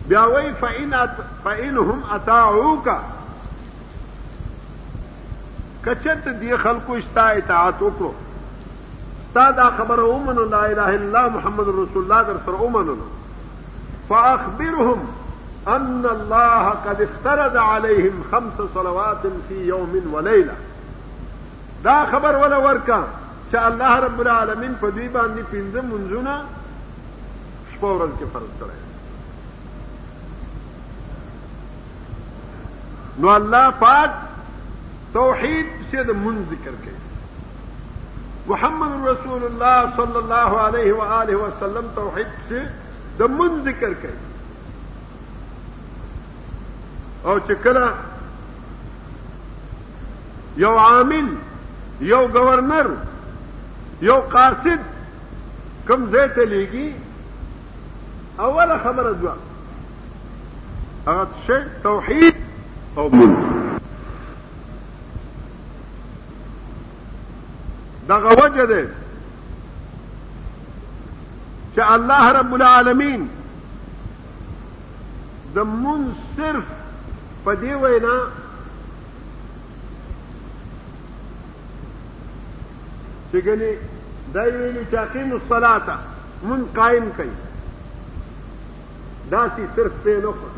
بیا 0.08 0.22
وی 0.34 0.50
فإن 0.60 0.94
ات... 0.94 1.16
فإنهم 1.44 2.02
اطاعوك 2.14 2.88
کچت 5.86 6.28
دی 6.42 6.56
خلقو 6.62 6.96
استا 7.00 7.26
اطاعت 7.40 7.82
وکړو 7.82 9.18
ستا 9.30 9.50
دا 9.58 9.66
خبر 9.78 10.02
اومن 10.06 10.40
لا 10.40 10.62
اله 10.70 10.86
الا 10.94 10.94
الله 10.94 11.34
محمد 11.36 11.68
رسول 11.80 12.02
الله 12.04 12.22
در 12.30 12.40
سره 12.48 12.68
اومن 12.68 13.04
فاخبرهم 14.08 15.68
ان 15.76 16.08
الله 16.14 16.72
قد 16.88 17.02
افترض 17.10 17.56
عليهم 17.66 18.24
خمس 18.32 18.64
صلوات 18.80 19.26
في 19.48 19.60
يوم 19.72 19.92
وليله 20.16 20.58
دا 21.90 21.98
خبر 22.16 22.40
ولا 22.46 22.62
ورکا 22.70 23.00
چې 23.52 23.56
الله 23.70 24.00
رب 24.08 24.24
العالمین 24.28 24.78
په 24.80 24.90
دې 24.98 25.14
باندې 25.14 25.56
پنځه 25.56 25.88
منځونه 25.94 27.72
شپورل 27.74 28.18
کې 28.20 28.36
فرض 28.38 28.56
کړی 28.60 28.84
نو 33.20 33.28
اللہ 33.34 33.68
پاک 33.78 34.18
توحید 35.12 35.66
سے 35.90 36.02
من 36.22 36.42
ذکر 36.50 36.70
کے 36.84 36.90
محمد 38.48 39.06
رسول 39.06 39.44
اللہ 39.44 39.80
صلی 39.96 40.16
اللہ 40.18 40.54
علیہ 40.66 40.92
وآلہ 40.92 41.36
وسلم 41.36 41.86
توحید 41.94 42.36
سے 42.48 42.62
دا 43.18 43.26
من 43.38 43.58
ذکر 43.64 43.92
کے 44.02 44.08
اور 47.30 47.38
چکنا 47.48 47.86
یو 50.66 50.76
عامل 50.78 51.34
یو 52.10 52.26
گورنر 52.34 52.92
یو 54.10 54.20
قاصد 54.32 54.64
کم 55.86 55.94
کمزے 56.10 56.44
لے 56.54 56.64
گی 56.72 56.90
اول 58.48 58.70
خبر 58.82 59.10
اگر 61.04 61.66
توحید 61.82 62.46
قوم 62.98 63.36
دغه 68.08 68.44
وجه 68.44 68.66
ده 68.66 68.88
چې 71.76 71.80
الله 71.80 72.28
رب 72.38 72.54
العالمین 72.54 73.28
د 75.54 75.58
مون 75.58 76.02
صرف 76.36 76.64
په 77.44 77.52
دې 77.62 77.72
وینا 77.82 78.18
چې 83.30 83.38
ګنې 83.46 83.72
دا 84.34 84.42
ویلي 84.54 84.84
چې 84.90 84.96
اقیم 85.06 85.30
الصلاه 85.40 85.86
مون 86.46 86.60
قائم 86.80 87.06
کړي 87.18 87.34
دا 89.32 89.42
سي 89.56 89.64
صرف 89.76 89.94
په 90.06 90.10
نوخه 90.28 90.48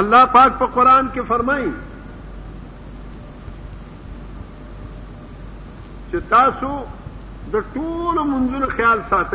اللہ 0.00 0.22
پاک 0.32 0.60
قرآن 0.74 1.08
کے 1.12 1.22
فرمائی 1.28 1.64
چاسو 6.12 6.20
چتاسو 6.20 6.70
دور 7.74 8.18
منزل 8.26 8.66
خیال 8.76 8.98
سات 9.08 9.32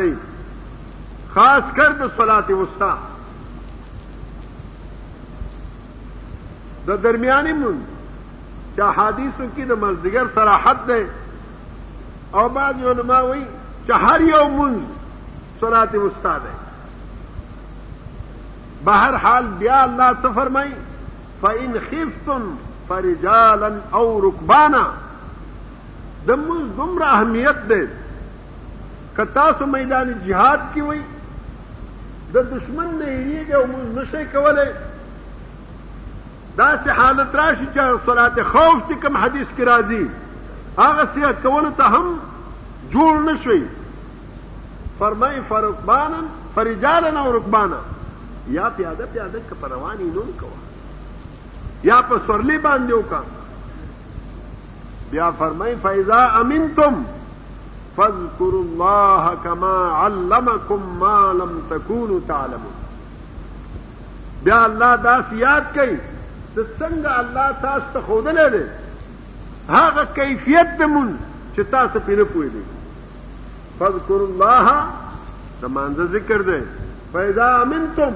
خاص 1.34 1.74
کر 1.76 1.92
جو 2.00 2.08
وسطا 2.18 2.40
تستا 6.86 6.96
درمیانی 7.04 7.54
من 7.54 7.78
جہادیسو 8.78 9.44
کی 9.56 9.64
مزدگر 9.82 10.26
سراحت 10.34 10.80
دے 10.88 11.02
او 12.32 12.48
بعد 12.54 12.74
ہوئی 13.10 13.44
ہر 14.02 14.22
یو 14.28 14.48
من 14.58 14.74
سنا 15.60 15.84
وسطا 16.04 16.36
دے 16.44 16.52
بہر 18.88 19.14
حال 19.24 19.46
بیا 19.60 19.82
اللہ 19.84 20.12
سے 20.22 20.28
فرمائی 20.36 20.70
فن 21.40 21.74
خفتم 21.90 22.44
فرجالن 22.88 23.80
او 24.00 24.04
رکبانا 24.28 24.84
دمز 26.28 26.70
دمرا 26.78 27.10
اہمیت 27.16 27.68
دے 27.70 27.80
کتاس 29.16 29.62
میدان 29.74 30.12
جہاد 30.26 30.64
کی 30.74 30.80
ہوئی 30.88 31.02
د 32.36 32.46
دشمن 32.54 32.96
نه 33.02 33.12
یریږي 33.12 33.54
او 33.58 33.68
موږ 33.74 33.98
نشي 33.98 34.24
کولای 34.32 34.72
دا 36.58 36.70
چې 36.78 36.90
حالت 37.02 37.36
راشي 37.40 37.68
چې 37.76 38.06
صلات 38.08 38.40
خوف 38.52 38.82
چې 38.90 38.96
کوم 39.04 39.18
حدیث 39.20 39.54
کې 39.58 39.64
راځي 39.70 40.80
هغه 40.80 41.06
سیه 41.14 41.30
کول 41.46 41.70
ته 41.78 42.00
هم 42.00 42.10
جوړ 42.96 43.22
نشوي 43.30 43.64
فرمای 45.00 45.42
فرقبانا 45.54 46.20
فرجالا 46.58 47.16
او 47.22 47.32
رکبانا 47.38 47.80
یا 48.52 48.70
پیاده 48.70 49.06
پیاده 49.06 49.42
که 49.50 49.56
پروانی 49.56 50.04
نوم 50.04 50.28
کوا 50.40 50.50
یا 51.84 52.02
په 52.02 52.20
سورلی 52.28 52.58
باندې 52.60 52.94
وکا 52.94 53.22
بیا 55.12 55.32
فرمای 55.40 55.76
فیضا 55.84 56.20
امنتم 56.42 57.06
فاذكروا 57.98 58.64
الله 58.66 59.36
كما 59.44 59.98
علمكم 60.04 60.98
ما 61.00 61.34
لم 61.40 61.62
تكونوا 61.70 62.20
تعلمون 62.28 62.76
بیا 64.44 64.64
الله 64.64 64.96
دا 65.04 65.16
سیاد 65.30 65.64
کوي 65.74 65.98
د 66.56 66.60
څنګه 66.80 67.12
الله 67.22 67.52
تاسو 67.62 67.94
ته 67.94 68.02
خودلې 68.08 68.52
ده 68.52 68.70
هغه 69.76 70.06
کیفیت 70.16 70.80
دمون 70.80 71.18
چې 71.56 71.62
تاسو 71.72 72.00
پینې 72.00 72.24
پوي 72.34 72.50
دي 72.50 72.64
فاذكروا 73.80 74.28
الله 74.28 74.84
زمانځ 75.62 76.12
ذکر 76.18 76.42
ده 76.42 76.62
فیضا 77.14 77.56
امنتم 77.62 78.14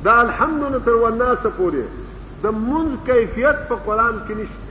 دا 0.05 0.13
الحمدلله 0.27 0.81
تر 0.91 1.01
والناس 1.07 1.43
پورې 1.47 1.87
د 2.43 2.45
منځ 2.61 2.91
کیفیت 3.13 3.57
په 3.73 3.81
قران 3.89 4.15
کې 4.21 4.45
نشته 4.45 4.67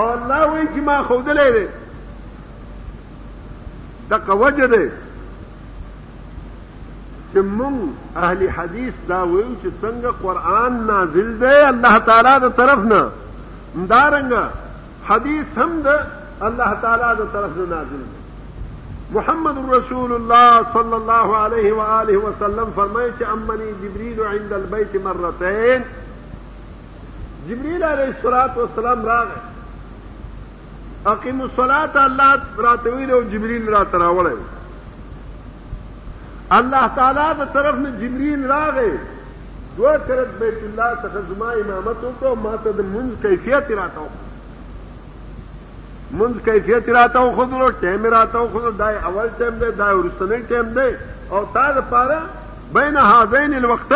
او 0.00 0.04
الله 0.16 0.42
وایي 0.46 0.66
چې 0.74 0.80
ما 0.90 0.96
خو 1.12 1.20
دې 1.30 1.80
دقا 4.12 4.34
وجه 4.46 4.66
ده 4.66 4.90
چې 7.32 7.38
مونږ 7.38 7.76
اهلی 8.24 8.48
حدیث 8.56 8.94
دا 9.10 9.20
ویو 9.30 9.50
چې 9.62 9.68
څنګه 9.82 10.10
قرآن 10.22 10.72
نازل 10.88 11.28
دی 11.42 11.56
الله 11.70 11.98
تعالی 12.08 12.32
د 12.46 12.50
طرف 12.58 12.80
نه 12.92 13.02
دارنګه 13.92 14.44
حدیث 15.10 15.48
هم 15.62 15.72
ده 15.86 15.96
الله 16.48 16.70
تعالی 16.82 17.10
د 17.20 17.30
طرف 17.36 17.52
نه 17.60 17.66
نازل 17.76 18.02
دی 18.08 18.18
محمد 19.16 19.56
رسول 19.74 20.12
الله 20.18 20.60
صلى 20.74 20.96
الله 20.98 21.36
عليه 21.46 21.72
وآله 21.72 22.16
وسلم 22.26 22.70
فرميت 22.76 23.22
أمني 23.34 23.68
جبريل 23.82 24.20
عند 24.34 24.52
البيت 24.58 24.92
مرتين 25.08 25.82
جبريل 27.48 27.84
عليه 27.84 28.14
الصلاة 28.14 28.52
والسلام 28.62 29.04
راغب 29.08 29.50
سلاد 31.04 31.96
اللہ 31.96 33.14
جبرین 33.30 33.68
رات 33.68 33.94
اللہ 36.56 36.86
تعالیٰ 36.94 37.32
طرف 37.52 37.74
میں 37.74 37.90
جمرین 38.00 38.44
راہ 38.46 38.68
گئے 38.74 38.90
دو 39.76 39.90
طرف 40.06 40.40
میں 40.40 40.50
چلاتما 40.60 41.50
انعامت 41.50 42.02
ہوں 42.04 42.10
تو 42.20 42.34
مات 42.42 42.66
منظ 42.78 43.22
کیسی 43.22 43.74
راتا 43.76 44.00
ہوں 44.00 44.08
منز 46.20 46.42
کیفیت 46.44 46.86
دراتا 46.86 47.18
ہوں 47.18 47.34
خود 47.36 47.52
لوگ 47.58 47.70
ٹائم 47.80 48.04
رہتا 48.14 48.38
ہوں 48.38 48.46
خود 48.52 48.78
دائیں 48.78 48.98
اول 49.10 49.28
ٹائم 49.38 49.54
دے 49.60 49.70
دائیں 49.78 49.94
رشتہ 50.02 50.24
نہیں 50.32 50.40
ٹائم 50.48 50.68
دے 50.74 50.90
اور 51.36 51.44
تاز 51.52 51.76
پارا 51.90 52.18
بینا 52.72 53.02
ہا 53.10 53.22
بین 53.30 53.54
ان 53.54 53.64
وقت 53.70 53.92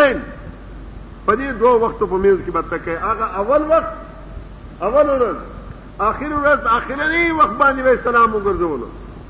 پر 1.24 1.38
یہ 1.42 1.50
دو 1.60 1.78
وقت 1.80 2.02
کی 2.44 2.50
بات 2.54 2.74
کہ 2.84 2.96
آگے 3.10 3.30
اول 3.42 3.62
وقت 3.72 4.82
اول 4.82 5.10
ارد 5.10 5.55
اخر 6.00 6.32
ورځ 6.32 6.66
اخرنی 6.70 7.30
وخت 7.30 7.56
باندې 7.56 7.82
به 7.82 7.98
سلام 8.04 8.34
وګرځولو 8.34 8.86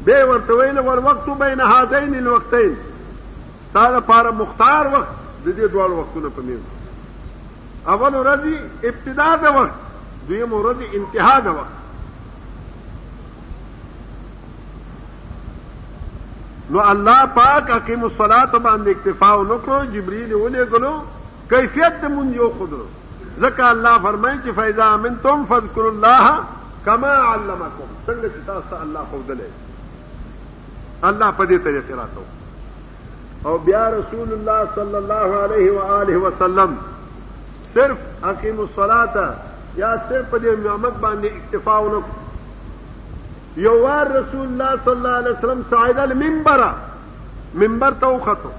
به 0.09 0.25
ورته 0.31 0.53
ویل 0.61 0.79
ور 0.89 0.99
وخت 1.05 1.29
بین 1.43 1.61
هذین 1.69 2.15
الوقتین 2.21 2.75
دا 3.75 3.89
لپاره 3.97 4.31
مختار 4.39 4.87
وخت 4.95 5.13
د 5.47 5.47
دې 5.49 5.73
ډول 5.73 5.91
وختونو 6.01 6.31
په 6.37 6.43
میز 6.43 6.61
اول 7.95 8.15
ورځ 8.21 8.41
ابتدا 8.93 9.29
د 9.45 9.57
وخت 9.59 9.75
دویم 10.29 10.53
ورځ 10.59 10.77
انتها 10.93 11.41
د 11.49 11.59
وخت 11.61 11.75
نو 16.75 16.81
الله 16.91 17.27
پاک 17.41 17.71
اقیم 17.79 18.05
الصلاه 18.05 18.47
باندې 18.47 18.89
اکتفا 18.89 19.35
وکړو 19.41 19.85
جبرئیل 19.97 20.35
ولې 20.35 20.73
غلو 20.77 20.95
کیفیت 21.51 22.01
د 22.07 22.17
مونږ 22.19 22.37
یو 22.45 22.51
خدرو 22.61 22.87
زکا 23.41 23.69
اللہ 23.71 23.97
فرمائیں 24.03 25.21
اللہ 25.21 26.43
کما 26.85 27.11
سنگ 28.07 28.25
اللہ 28.73 29.15
اللہ 31.09 31.31
پدی 31.37 31.57
اور 31.67 33.59
بیا 33.65 33.89
رسول 33.91 34.33
اللہ 34.33 34.63
صلی 34.75 34.95
اللہ 34.97 35.35
علیہ 35.45 35.71
وآلہ 35.71 36.17
وسلم 36.23 36.75
صرف 37.75 38.25
حکیم 38.25 38.61
الصلاة 38.61 39.25
یا 39.79 39.95
صرف 40.09 40.31
پدی 40.31 40.55
محمد 40.65 41.01
باندھی 41.01 41.59
یوار 43.63 44.07
رسول 44.15 44.47
اللہ 44.47 44.75
صلی 44.85 44.91
اللہ 44.91 45.19
علیہ 45.19 45.33
وسلم 45.45 45.63
اللہ 45.79 46.15
ممبر 46.25 46.63
منبر 47.63 47.93
تو 48.01 48.17
خطو 48.25 48.51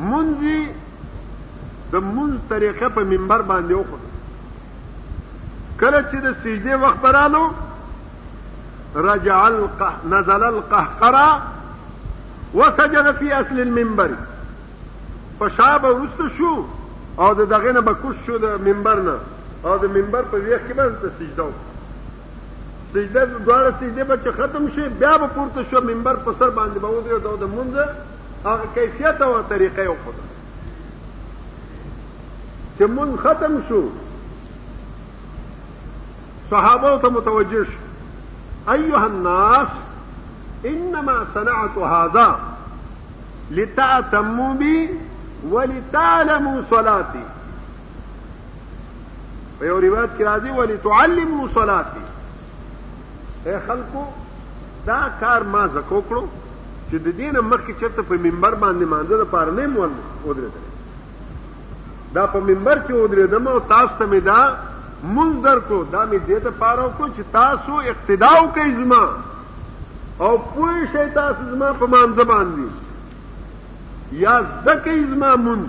منځي 0.00 0.60
د 1.92 1.96
منځ 1.96 2.34
طریقه 2.48 2.88
په 2.96 3.04
منبر 3.12 3.40
باندې 3.42 3.74
وخت 3.74 4.02
کله 5.80 6.00
چې 6.10 6.16
د 6.26 6.28
سجده 6.42 6.74
وخت 6.84 6.96
برالو 7.06 7.44
رجع 9.08 9.36
القه 9.46 9.88
نزل 10.12 10.42
القهقرا 10.50 11.30
وسجد 12.54 13.06
في 13.18 13.26
اصل 13.40 13.56
المنبر 13.64 14.10
فشاب 15.40 15.82
ورست 15.84 16.20
شو 16.38 16.54
او 17.18 17.28
د 17.34 17.42
دغه 17.52 17.70
نه 17.72 17.80
بکوش 17.88 18.16
شو 18.26 18.34
د 18.44 18.46
منبر 18.68 18.96
نه 19.08 19.16
او 19.64 19.72
د 19.82 19.84
منبر 19.96 20.22
په 20.30 20.36
ویخ 20.36 20.68
کې 20.68 20.74
باندې 20.80 20.96
سجده 21.18 21.42
وکړه 21.42 21.68
سجده 22.94 23.22
دواړه 23.24 23.74
سجده 23.80 24.02
به 24.04 24.16
چې 24.22 24.30
ختم 24.40 24.64
شي 24.74 24.84
بیا 25.04 25.14
به 25.24 25.28
پورته 25.34 25.60
شو 25.70 25.78
منبر 25.90 26.14
په 26.28 26.32
سر 26.38 26.50
باندې 26.58 26.78
به 26.86 26.90
ودرېد 26.94 27.24
او 27.32 27.36
د 27.44 27.46
مونځ 27.56 27.74
هغه 28.44 28.62
کیفیت 28.74 29.20
او 29.20 29.42
كمون 32.78 33.08
او 33.08 33.16
خدای 33.16 33.34
ختم 33.34 33.62
شو 33.68 33.88
صحابه 36.50 36.98
ته 37.20 37.66
ايها 38.68 39.04
الناس 39.04 39.68
انما 40.64 41.16
صنعت 41.34 41.78
هذا 41.78 42.38
لتأتموا 43.50 44.54
بي 44.54 44.88
ولتعلموا 45.50 46.62
صلاتي 46.70 47.24
په 49.60 49.66
یو 49.66 49.80
روایت 49.80 50.10
کې 50.18 50.82
صلاتي 51.54 52.00
اے 53.46 53.52
إيه 53.54 53.58
خلقو 53.68 54.04
دا 54.86 55.08
کار 55.20 55.42
ما 55.44 55.66
زکو 55.66 56.02
چې 56.90 56.98
د 57.06 57.16
دین 57.16 57.36
مخکې 57.48 57.72
چرته 57.80 58.02
په 58.10 58.14
منبر 58.26 58.52
باندې 58.62 58.84
مانځه 58.92 59.16
د 59.22 59.24
پاره 59.34 59.52
نه 59.58 59.64
مول 59.74 59.90
ودرېدل 60.24 60.64
دا 62.16 62.24
په 62.34 62.38
منبر 62.50 62.76
کې 62.86 62.94
ودرېدم 63.02 63.46
او 63.52 63.58
تاسو 63.72 63.94
ته 63.98 64.04
مې 64.12 64.20
دا 64.30 64.40
مونږ 65.14 65.32
درکو 65.44 65.78
دا 65.92 66.02
مې 66.10 66.18
دې 66.30 66.38
ته 66.46 66.50
پاره 66.62 66.86
کو 67.00 67.04
چې 67.16 67.22
تاسو 67.36 67.72
اقتدا 67.92 68.30
وکړئ 68.42 68.68
زما 68.80 69.04
او 70.24 70.32
پوه 70.48 70.74
شئ 70.94 71.06
تاسو 71.18 71.40
زما 71.52 71.68
په 71.84 71.88
مانځه 71.94 72.24
باندې 72.32 72.66
یا 74.26 74.34
زکه 74.66 74.92
زما 75.14 75.32
مون 75.48 75.60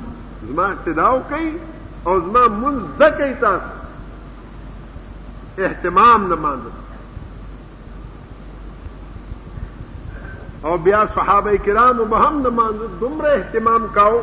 زما 0.47 0.65
اقتدا 0.75 1.05
وکړئ 1.17 1.45
او 2.05 2.13
زما 2.29 2.43
مون 2.63 2.75
زکه 3.03 3.29
تاسو 3.47 3.71
اهتمام 5.67 6.21
نه 6.29 6.35
مانځه 6.35 6.71
او 10.65 10.77
بیا 10.77 11.07
صحابه 11.15 11.57
کرام 11.65 11.97
به 12.09 12.17
هم 12.17 12.35
د 12.43 12.47
مانځو 12.57 12.87
دومره 12.99 13.29
اهتمام 13.39 13.83
کاو 13.95 14.17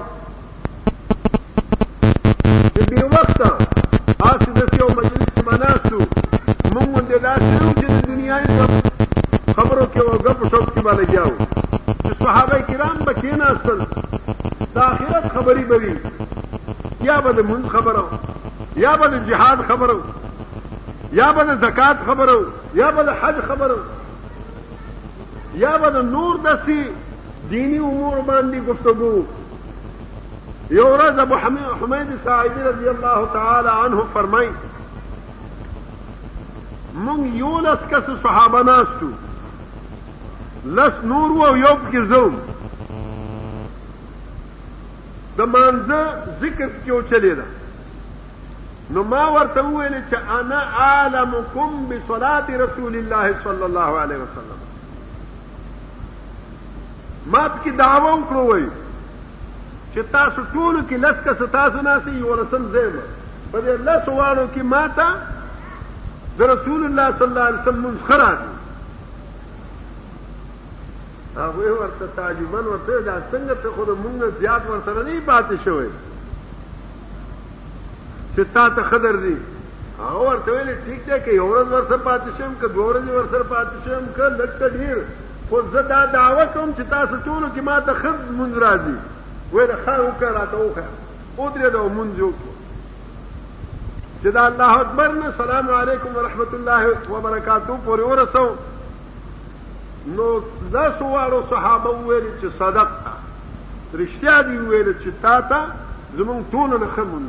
چې 2.75 2.81
بیا 2.91 3.07
وخت 3.15 3.39
تاسو 4.23 4.53
د 4.59 4.79
یو 4.83 4.87
مجلس 4.99 5.41
مناسو 5.49 5.99
مونږ 6.75 7.03
د 7.09 7.27
لاسو 7.27 7.73
چې 7.81 7.89
د 7.89 8.07
دنیا 8.11 8.39
خبرو 9.57 9.87
کې 9.95 10.01
او 10.05 10.15
غپ 10.29 10.47
شپ 10.53 10.71
کې 10.75 10.87
باندې 10.91 11.11
جاو 11.17 11.35
چې 11.35 12.15
صحابه 12.23 12.59
کرام 12.71 12.97
به 13.05 13.15
کېناستل 13.21 14.71
د 14.75 14.79
آخرت 14.87 15.27
خبري 15.39 15.65
بوي 15.73 15.95
یا 17.01 17.21
به 17.21 17.33
د 17.33 17.49
مونږ 17.51 17.73
خبرو 17.77 18.05
یا 18.87 18.97
به 19.03 19.07
د 19.07 19.29
جهاد 19.33 19.69
خبرو 19.73 20.01
یا 21.21 21.33
به 21.33 21.45
د 21.55 21.61
زکات 21.67 22.07
خبرو 22.11 22.41
یا 22.83 22.91
به 22.91 23.03
د 23.13 23.23
حج 23.23 23.38
یا 25.59 25.71
بد 25.83 25.97
نور 26.09 26.37
دسی 26.45 26.83
دینی 27.51 27.79
امور 27.87 28.19
باندھی 28.27 28.59
گفتگو 28.67 29.13
یورز 30.71 31.19
ابو 31.19 31.37
حمید 31.47 32.11
صاحب 32.25 32.59
رضی 32.67 32.89
اللہ 32.89 33.25
تعالی 33.33 33.69
عنہ 33.85 34.01
فرمائی 34.13 34.49
منگ 37.07 37.35
یو 37.37 37.59
لس 37.67 37.89
کس 37.91 38.11
صحابہ 38.27 38.63
ناستو 38.67 39.09
لس 40.81 41.03
نور 41.13 41.31
و 41.41 41.57
یوب 41.57 41.91
کی 41.91 42.05
زوم 42.13 42.39
دمانزه 45.39 46.37
ذکر 46.41 46.69
کیو 46.85 47.01
چلے 47.11 47.35
دا 47.41 47.45
نو 48.97 49.05
ما 49.15 49.25
ورته 49.37 49.67
ویل 49.67 49.99
چې 49.99 50.33
انا 50.39 50.63
عالمکم 50.87 51.77
بصلاه 51.91 52.63
رسول 52.63 52.97
الله 53.03 53.35
صلی 53.45 53.65
الله 53.73 54.07
علیه 54.07 54.23
وسلم 54.23 54.58
ما 57.33 57.41
پکې 57.55 57.71
دعوه 57.79 58.11
وکړو 58.13 58.43
وای 58.51 58.67
چې 59.95 60.01
تاسو 60.13 60.45
ټول 60.53 60.77
کې 60.89 60.97
لس 61.07 61.17
کس 61.25 61.41
تاسو 61.57 61.83
نه 61.89 61.95
سي 62.05 62.13
ورسم 62.29 62.63
زیم 62.77 62.95
په 63.53 63.61
دې 63.61 63.75
لس 63.89 64.07
واړو 64.09 64.47
کې 64.55 64.63
ما 64.75 64.85
ته 65.01 65.11
د 66.39 66.41
رسول 66.53 66.85
الله 66.87 67.07
صلی 67.19 67.27
الله 67.31 67.45
علیه 67.51 67.63
وسلم 67.67 67.83
منخرا 67.89 68.31
دي 68.45 68.53
هغه 71.37 71.71
ورته 71.83 72.05
تعجبن 72.21 72.65
ورته 72.73 73.01
دا 73.09 73.17
څنګه 73.33 73.57
ته 73.67 73.71
خود 73.77 73.91
مونږ 73.93 74.19
زیات 74.41 74.63
ورسره 74.73 75.01
نه 75.09 75.21
پاتې 75.31 75.57
شوی 75.69 75.89
چې 78.37 78.43
تا 78.59 78.67
ته 78.79 78.83
خدر 78.91 79.15
دي 79.29 79.37
هغه 80.01 80.21
ورته 80.29 80.49
ویل 80.53 80.75
ټیک 80.91 81.01
دی 81.07 81.21
که 81.25 81.31
یو 81.31 81.47
ورځ 81.53 81.69
ورسره 81.77 82.03
پاتې 82.11 82.29
شم 82.39 82.55
که 82.61 82.69
دوه 82.69 82.87
ورځې 82.93 83.11
ورسره 83.19 83.45
پاتې 83.55 83.77
شم 83.87 84.03
که 84.19 84.27
لږ 84.43 84.53
ډیر 84.83 84.99
خو 85.49 85.57
زه 85.73 85.83
دا 85.83 86.07
دعوه 86.07 86.45
کوم 86.47 86.75
چې 86.77 86.83
تاسو 86.91 87.17
ټولو 87.25 87.47
کې 87.55 87.61
ما 87.69 87.81
ته 87.81 87.95
ښه 88.01 88.13
مونځ 88.41 88.55
راځي 88.65 88.97
ویل 89.53 89.73
ښه 89.85 89.95
وکړه 90.03 90.31
راته 90.39 90.57
وښیه 90.67 90.87
ودرېد 91.39 91.75
او 91.83 91.89
مونځ 91.99 92.17
وکړو 92.23 92.53
چې 94.23 94.29
دا 94.39 94.43
الله 94.47 94.73
اکبر 94.81 95.09
نه 95.15 95.27
سلام 95.39 95.67
علیکم 95.79 96.11
ورحمت 96.19 96.53
الله 96.59 96.83
وبرکاتو 97.15 97.75
پورې 97.89 98.01
ورسو 98.11 98.49
نو 100.19 100.27
لاسو 100.77 101.05
واړو 101.15 101.41
صحابه 101.55 101.91
وویل 101.91 102.27
چې 102.41 102.49
صدق 102.61 102.91
رښتیا 103.95 104.43
دی 104.53 104.57
ویل 104.59 104.89
چې 105.03 105.11
تا 105.27 105.37
ته 105.41 105.61
زمونږ 106.17 106.43
ټولو 106.53 106.75
نه 106.79 106.87
ښه 106.97 107.03
مونځ 107.13 107.29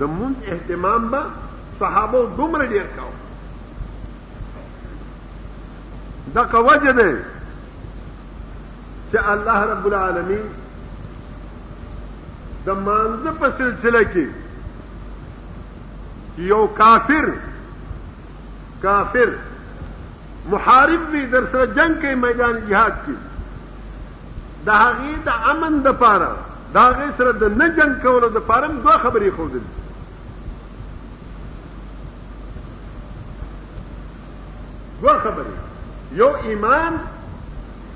د 0.00 0.02
مونږ 0.02 0.36
اهتمام 0.52 1.02
به 1.12 1.22
صحابه 1.78 2.18
دومره 2.36 2.66
ډیر 2.66 2.86
کاوه 2.98 3.16
دغه 6.38 6.58
وجه 6.58 6.92
ده 6.92 7.24
چې 9.12 9.18
الله 9.28 9.60
رب 9.70 9.86
العالمین 9.90 10.42
د 12.66 12.70
مانزه 12.88 13.30
په 13.40 13.48
سلسله 13.60 14.00
کې 14.14 14.26
یو 16.52 16.62
کافر 16.78 17.26
کافر 18.82 19.30
محارب 20.50 21.02
وي 21.12 21.22
در 21.36 21.44
سره 21.52 21.66
جنگ 21.78 21.92
کوي 22.04 22.14
میدان 22.26 22.54
jihad 22.68 22.94
کې 23.06 23.16
د 24.70 24.72
هغه 24.82 25.12
د 25.30 25.32
امن 25.54 25.74
د 25.88 25.90
پاره 26.04 26.28
دا 26.74 26.82
هغه 26.88 27.06
سره 27.20 27.32
د 27.44 27.46
نه 27.60 27.66
جنگ 27.78 27.92
کولو 28.02 28.28
د 28.40 28.42
پاره 28.50 28.68
دوه 28.74 28.96
خبرې 29.04 29.30
خو 29.36 29.44
دي 29.52 29.60
دوه 35.00 35.18
خبرې 35.18 35.67
یو 36.16 36.30
ایمان 36.42 36.96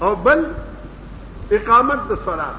اور 0.04 0.14
بل 0.22 0.42
ایک 1.48 1.68
مدرا 1.88 2.50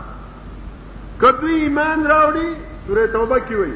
کبھی 1.17 1.61
ایمان 1.61 2.05
راوڑی 2.07 2.53
تورے 2.85 3.05
توبہ 3.13 3.37
کی 3.47 3.53
ہوئی 3.53 3.73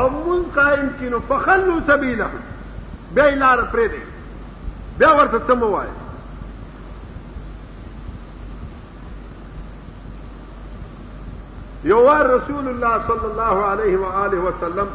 اور 0.00 0.10
من 0.26 0.42
قائم 0.54 0.86
کی 0.98 1.08
نو 1.08 1.18
پخلو 1.26 1.78
سبھی 1.86 2.14
لڑی 2.14 2.38
بے 3.14 3.28
علار 3.28 3.58
پریور 3.72 5.36
سموائے 5.46 5.90
یو 11.88 11.98
و 12.06 12.14
رسول 12.34 12.68
اللہ 12.68 12.96
صلی 13.06 13.26
اللہ 13.30 13.64
علیہ 13.72 14.38
وسلم 14.44 14.86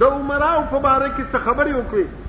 دو 0.00 0.08
عمرا 0.14 0.54
فبارے 0.70 1.04
کس 1.16 1.30
سے 1.32 1.38
خبر 1.44 1.66
ہی 1.66 1.72
وکړي 1.72 2.27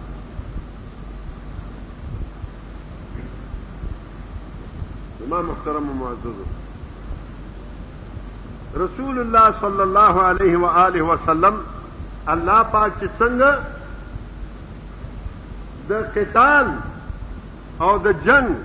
ما 5.30 5.42
محترم 5.48 5.90
معزز 6.02 6.38
رسول 8.82 9.20
الله 9.24 9.50
صلی 9.62 9.82
الله 9.86 10.24
علیه 10.26 10.58
و 10.58 10.66
آله 10.84 11.04
وسلم 11.10 11.58
الله 12.36 12.64
پاک 12.76 13.04
څنګه 13.20 13.60
د 15.90 16.08
قتال 16.20 16.66
او 17.88 17.98
د 18.06 18.24
جنگ 18.26 18.56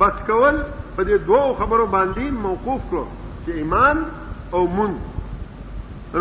بس 0.00 0.22
کول 0.26 0.62
په 0.96 1.02
دې 1.04 1.16
دوو 1.26 1.54
خبرو 1.58 1.86
باندې 1.86 2.24
موقوف 2.46 2.80
کړو 2.90 3.06
چې 3.44 3.52
ایمان 3.62 4.04
او 4.52 4.66
مونږ 4.66 5.13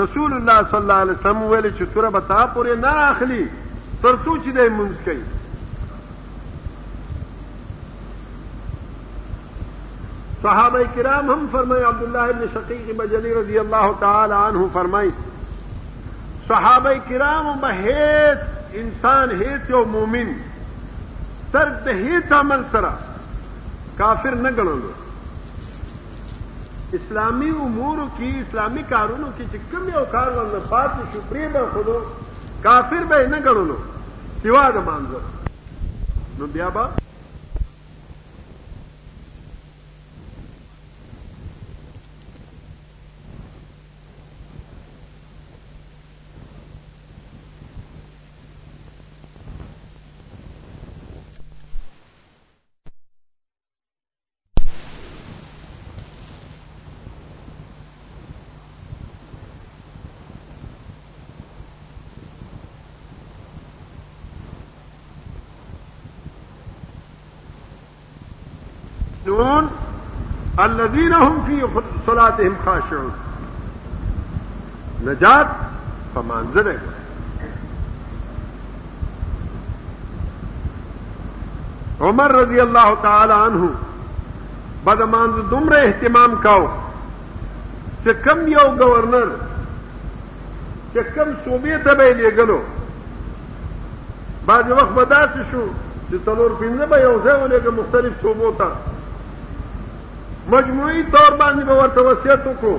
رسول 0.02 0.34
اللہ 0.34 0.62
صلی 0.70 0.76
اللہ 0.78 1.02
علیہ 1.04 1.12
وسلم 1.12 1.42
ویلے 1.50 1.70
چھو 1.78 1.86
تورا 1.94 2.10
بتا 2.14 2.46
پورے 2.54 2.76
نا 2.80 2.90
آخلی 3.08 3.44
تر 4.02 4.16
سو 4.24 4.36
چی 4.44 4.52
دے 4.52 4.68
منز 4.78 4.96
کئی 5.06 5.20
صحابہ 10.42 10.80
کرام 10.96 11.30
ہم 11.32 11.46
فرمائے 11.52 11.84
عبداللہ 11.90 12.22
ابن 12.34 12.46
شقیق 12.54 12.90
بجلی 12.98 13.34
رضی 13.40 13.60
اللہ 13.60 13.86
تعالی 14.00 14.34
عنہ 14.38 14.66
فرمائی 14.74 15.10
صحابہ 16.48 16.92
کرام 17.10 17.52
بہیت 17.60 18.76
انسان 18.82 19.42
ہیت 19.42 19.70
یو 19.70 19.84
مومن 19.92 20.34
تر 21.52 21.70
دہیت 21.86 22.34
عمل 22.40 22.62
سرا 22.72 22.96
کافر 23.98 24.36
نگلو 24.50 24.76
لو 24.76 24.92
اسلامی 26.98 27.50
امور 27.66 27.98
کې 28.18 28.30
اسلامی 28.40 28.82
کارونو 28.92 29.30
کې 29.38 29.48
چې 29.52 29.62
کوم 29.72 29.88
یو 29.94 30.04
کار 30.16 30.28
ورنه 30.38 30.60
پاتې 30.74 31.08
شو 31.14 31.24
پرې 31.32 31.48
به 31.54 31.66
خودو 31.74 31.96
کافر 32.68 33.08
به 33.14 33.22
نه 33.36 33.40
ګڼلو 33.48 33.78
سیوا 34.44 34.66
د 34.76 34.86
مانځو 34.88 35.24
نو 36.42 36.52
بیا 36.58 36.70
به 36.76 36.86
الذين 69.42 71.14
هم 71.14 71.44
في 71.46 71.62
صلاتهم 72.06 72.56
خاشعون 72.66 73.12
نجات 75.06 75.48
بانزرے 76.16 76.74
گا 76.82 77.48
عمر 82.10 82.32
رضی 82.36 82.60
اللہ 82.60 82.94
تعالی 83.02 83.34
عنہ 83.34 83.66
بدمان 84.84 85.32
دمر 85.52 85.76
اہتمام 85.84 86.36
کاو 86.44 86.66
ہو 86.66 88.12
کم 88.24 88.48
یو 88.52 88.68
گورنر 88.80 89.28
چیک 90.94 91.14
کم 91.16 91.30
صوبیت 91.44 91.88
ہے 91.88 91.94
بھائی 91.96 92.14
گلو 92.38 92.62
بعض 94.46 94.72
وقت 94.72 94.92
بدا 94.96 95.24
بداشوں 95.26 95.66
جو 96.10 96.18
تمور 96.26 96.50
پنجبے 96.60 97.04
ہو 97.04 97.18
سکے 97.24 97.42
انہیں 97.44 97.70
مختلف 97.78 98.22
صوبوں 98.22 98.52
تک 98.58 98.90
مجموعی 100.52 101.04
طور 101.12 101.36
باندې 101.38 101.64
به 101.66 101.74
به 101.74 101.74
ورته 101.82 102.02
وصیت 102.08 102.40
وکړو 102.48 102.78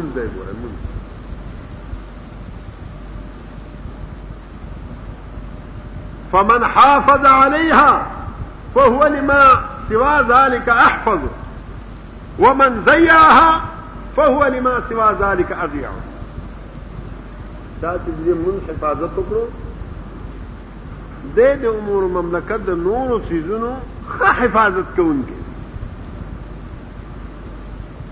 ګوره 0.00 0.34
مندے 0.58 0.84
فمن 6.36 6.64
حافظ 6.74 7.26
عليها 7.26 8.06
فهو 8.74 9.06
لما 9.06 9.60
سوى 9.88 10.18
ذلك 10.28 10.68
أحفظ 10.68 11.18
ومن 12.38 12.82
زياها 12.86 13.60
فهو 14.16 14.44
لما 14.44 14.82
سوى 14.88 15.14
ذلك 15.20 15.52
أضيع 15.52 15.88
ذات 17.82 18.00
دي 18.24 18.32
من 18.34 18.60
حفاظت 18.68 19.10
وکړو 19.18 19.46
د 21.36 21.38
دې 21.38 21.66
امور 21.66 22.02
مملکت 22.20 22.60
د 22.66 22.70
نورو 22.88 23.18
سیزونو 23.28 23.72
ښه 24.18 24.32
حفاظت 24.40 24.94
کوونکی 24.96 25.36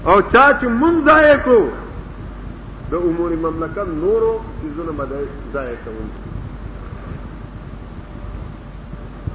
او 0.06 0.20
چا 0.20 0.48
من 0.62 0.78
مونږ 0.80 1.10
ضایع 1.10 1.36
کړو 1.44 1.64
امور 2.92 3.30
مملکت 3.48 3.88
نورو 4.04 4.38
سیزونو 4.62 4.92
به 4.92 5.26
ضایع 5.52 5.74
کوونکی 5.84 6.23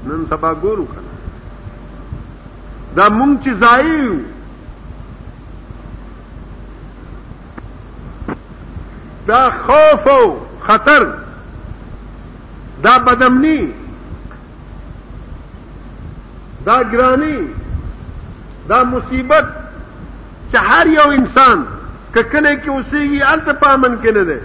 نن 0.10 0.24
سبا 0.30 0.52
ګورو 0.62 0.84
کنه 0.92 1.18
دا 2.98 3.08
مونږ 3.18 3.34
چې 3.44 3.52
ځایو 3.64 4.16
دا 9.28 9.42
خوف 9.64 10.08
او 10.16 10.24
خطر 10.68 11.04
دا 12.88 12.96
بدمنی 13.10 13.60
دا 16.66 16.84
ګرانی 16.92 17.40
دا 18.70 18.84
مصیبت 18.94 19.46
چې 20.52 20.58
هر 20.70 20.88
یو 20.88 21.10
انسان 21.12 21.66
ککله 22.14 22.56
کې 22.56 22.68
اوسېږي 22.68 23.24
الته 23.24 23.54
پامن 23.54 23.98
کې 24.04 24.12
نه 24.12 24.24
ده 24.24 24.40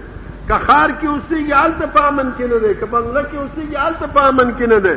که 0.48 0.54
خار 0.66 0.90
کې 0.90 1.06
اوسېږي 1.06 1.52
الته 1.52 1.86
پامن 1.98 2.32
کې 2.38 2.42
نه 2.42 2.58
ده 2.58 2.74
که 2.74 2.86
بنگله 2.86 3.22
کې 3.22 3.36
اوسېږي 3.36 3.76
الته 3.76 4.06
پامن 4.06 4.54
کې 4.58 4.62
نه 4.74 4.80
ده 4.88 4.96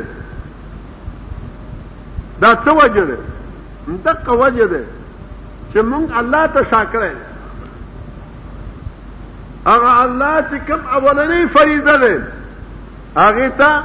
دا 2.40 2.54
څه 2.64 2.68
وجه 2.70 3.04
ده 3.04 3.18
دقه 4.04 4.32
وجه 4.32 4.64
ده 4.64 4.80
چې 5.72 5.76
مونږ 5.80 6.10
الله 6.20 6.46
ته 6.46 6.62
شاکر 6.70 7.10
هغه 9.66 10.02
الله 10.02 10.44
چې 10.50 10.56
کوم 10.66 10.82
اولنې 10.92 11.46
فریضه 11.58 11.96
ده 11.98 12.26
هغه 13.16 13.48
ته 13.48 13.82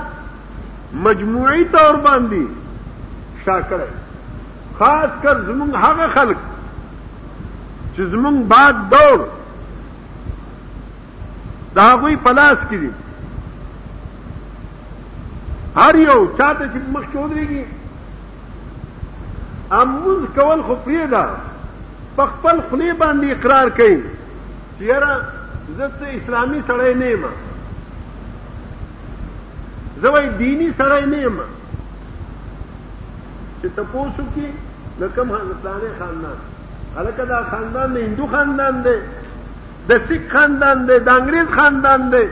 مجموعي 1.10 1.64
طور 1.78 1.96
باندې 1.96 2.44
شاکر 3.46 3.80
خاص 4.80 5.10
کر 5.24 5.38
زمونږ 5.42 5.76
هغه 5.86 6.08
خلک 6.14 6.38
چې 7.96 8.02
زمونږ 8.02 8.48
بعد 8.48 8.90
دور 8.96 9.28
دا 11.76 11.92
غوي 11.96 12.16
پلاس 12.26 12.58
کړي 12.72 12.90
هر 15.76 15.96
یو 15.96 16.28
چاته 16.40 16.66
چې 16.66 16.90
مخ 16.98 17.04
چودريږي 17.16 17.64
اموز 19.82 20.22
کول 20.36 20.60
خو 20.68 20.74
پریدا 20.86 21.24
په 22.16 22.24
خپل 22.34 22.56
خلی 22.70 22.90
باندې 22.98 23.28
اقرار 23.36 23.68
کړي 23.80 23.98
چې 24.78 24.84
یاره 24.92 25.12
زه 25.78 25.86
څه 26.00 26.06
اسلامي 26.18 26.60
سړی 26.68 26.94
نه 27.00 27.08
یم 27.14 27.24
زه 30.06 30.10
وای 30.18 30.28
دینی 30.44 30.70
سړی 30.78 31.06
نه 31.16 31.24
یم 31.26 31.38
چې 33.62 33.68
تاسو 33.82 34.28
کې 34.36 34.48
لکه 35.00 35.22
مهندسانه 35.34 35.92
خاندان 35.98 36.40
الکه 36.98 37.26
دا 37.36 37.40
خاندان 37.52 37.94
د 38.00 38.02
هندو 38.08 38.28
خاندان 38.38 38.76
دی 38.90 38.98
د 39.92 40.04
سیک 40.08 40.24
خاندان 40.40 40.78
دی 40.88 40.98
د 41.00 41.10
انګريز 41.20 41.48
خاندان 41.60 42.02
دی 42.18 42.26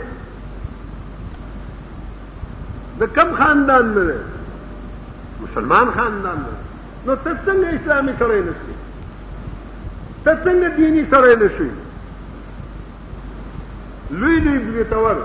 د 3.04 3.06
کم 3.22 3.30
خاندان 3.44 3.86
نه 4.02 4.16
مسلمان 5.46 5.88
خاندان 5.96 6.40
نه 6.48 6.56
نو 7.06 7.16
ته 7.16 7.34
څنګه 7.46 7.70
اسلامي 7.76 8.12
سره 8.20 8.42
نه 8.48 8.52
شي 8.64 8.74
ته 10.24 10.34
څنګه 10.44 10.70
دینی 10.82 11.06
سره 11.14 11.36
نه 11.44 11.48
شي 11.58 11.70
لوی 14.20 14.40
لوی 14.46 14.60
بګتور 14.66 15.16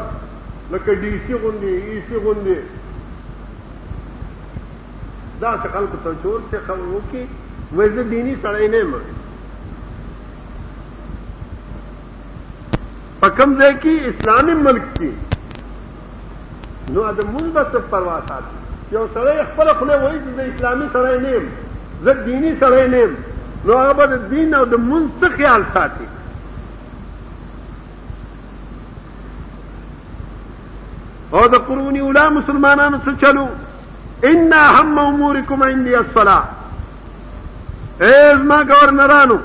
لکه 0.75 0.91
ډی 1.03 1.11
سی 1.27 1.35
غوندي 1.43 1.73
ای 1.89 2.03
سی 2.09 2.17
غوندي 2.27 2.57
دا 5.41 5.57
څه 5.63 5.69
خلق 5.75 5.93
ته 6.05 6.15
چور 6.23 6.39
څه 6.51 6.59
خلقو 6.71 7.01
کې 7.11 7.23
وځ 7.77 7.97
دینی 8.15 8.35
سره 8.47 8.61
نه 8.77 8.81
مړ 8.95 9.03
پکم 13.21 13.51
دے 13.61 13.71
کی 13.83 13.95
اسلامی 14.09 14.55
ملک 14.65 14.85
کی 14.99 15.11
نو 16.97 17.05
ادمون 17.11 17.47
بس 17.53 17.71
پروا 17.93 18.19
ساتي 18.29 18.59
یو 18.95 19.05
سره 19.15 19.33
خپل 19.53 19.67
خله 19.75 20.03
وایي 20.03 20.19
چې 20.19 20.29
اسلامي 20.55 20.87
سره 20.99 21.13
نیم 21.29 21.47
زه 22.05 22.13
دینی 22.25 22.51
سړی 22.61 22.87
نیم 22.95 23.11
نو 23.65 23.73
هغه 23.79 24.05
د 24.13 24.15
دین 24.31 24.51
او 24.55 24.65
د 24.73 24.75
منځ 24.89 25.13
خیال 25.37 25.63
ساتي 25.75 26.07
او 31.39 31.45
د 31.55 31.57
قرونی 31.69 32.01
اولا 32.09 32.27
مسلمانانو 32.39 32.99
څه 33.07 33.13
چلو 33.21 33.47
ان 34.33 34.53
هم 34.53 34.99
امورکم 35.07 35.59
عندي 35.69 35.95
الصلاه 36.03 36.45
اے 38.07 38.19
زما 38.41 38.59
گورنرانو 38.69 39.37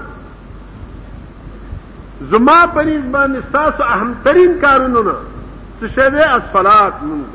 زما 2.31 2.59
پنیز 2.73 3.03
باندې 3.11 3.39
تاسو 3.53 3.81
اهم 3.87 4.09
ترین 4.23 4.51
کارونه 4.65 4.99
نه 5.09 5.15
څه 5.81 5.85
شی 5.95 6.07
دی 6.15 6.23
الصلاه 6.27 6.93
مونږ 6.99 7.27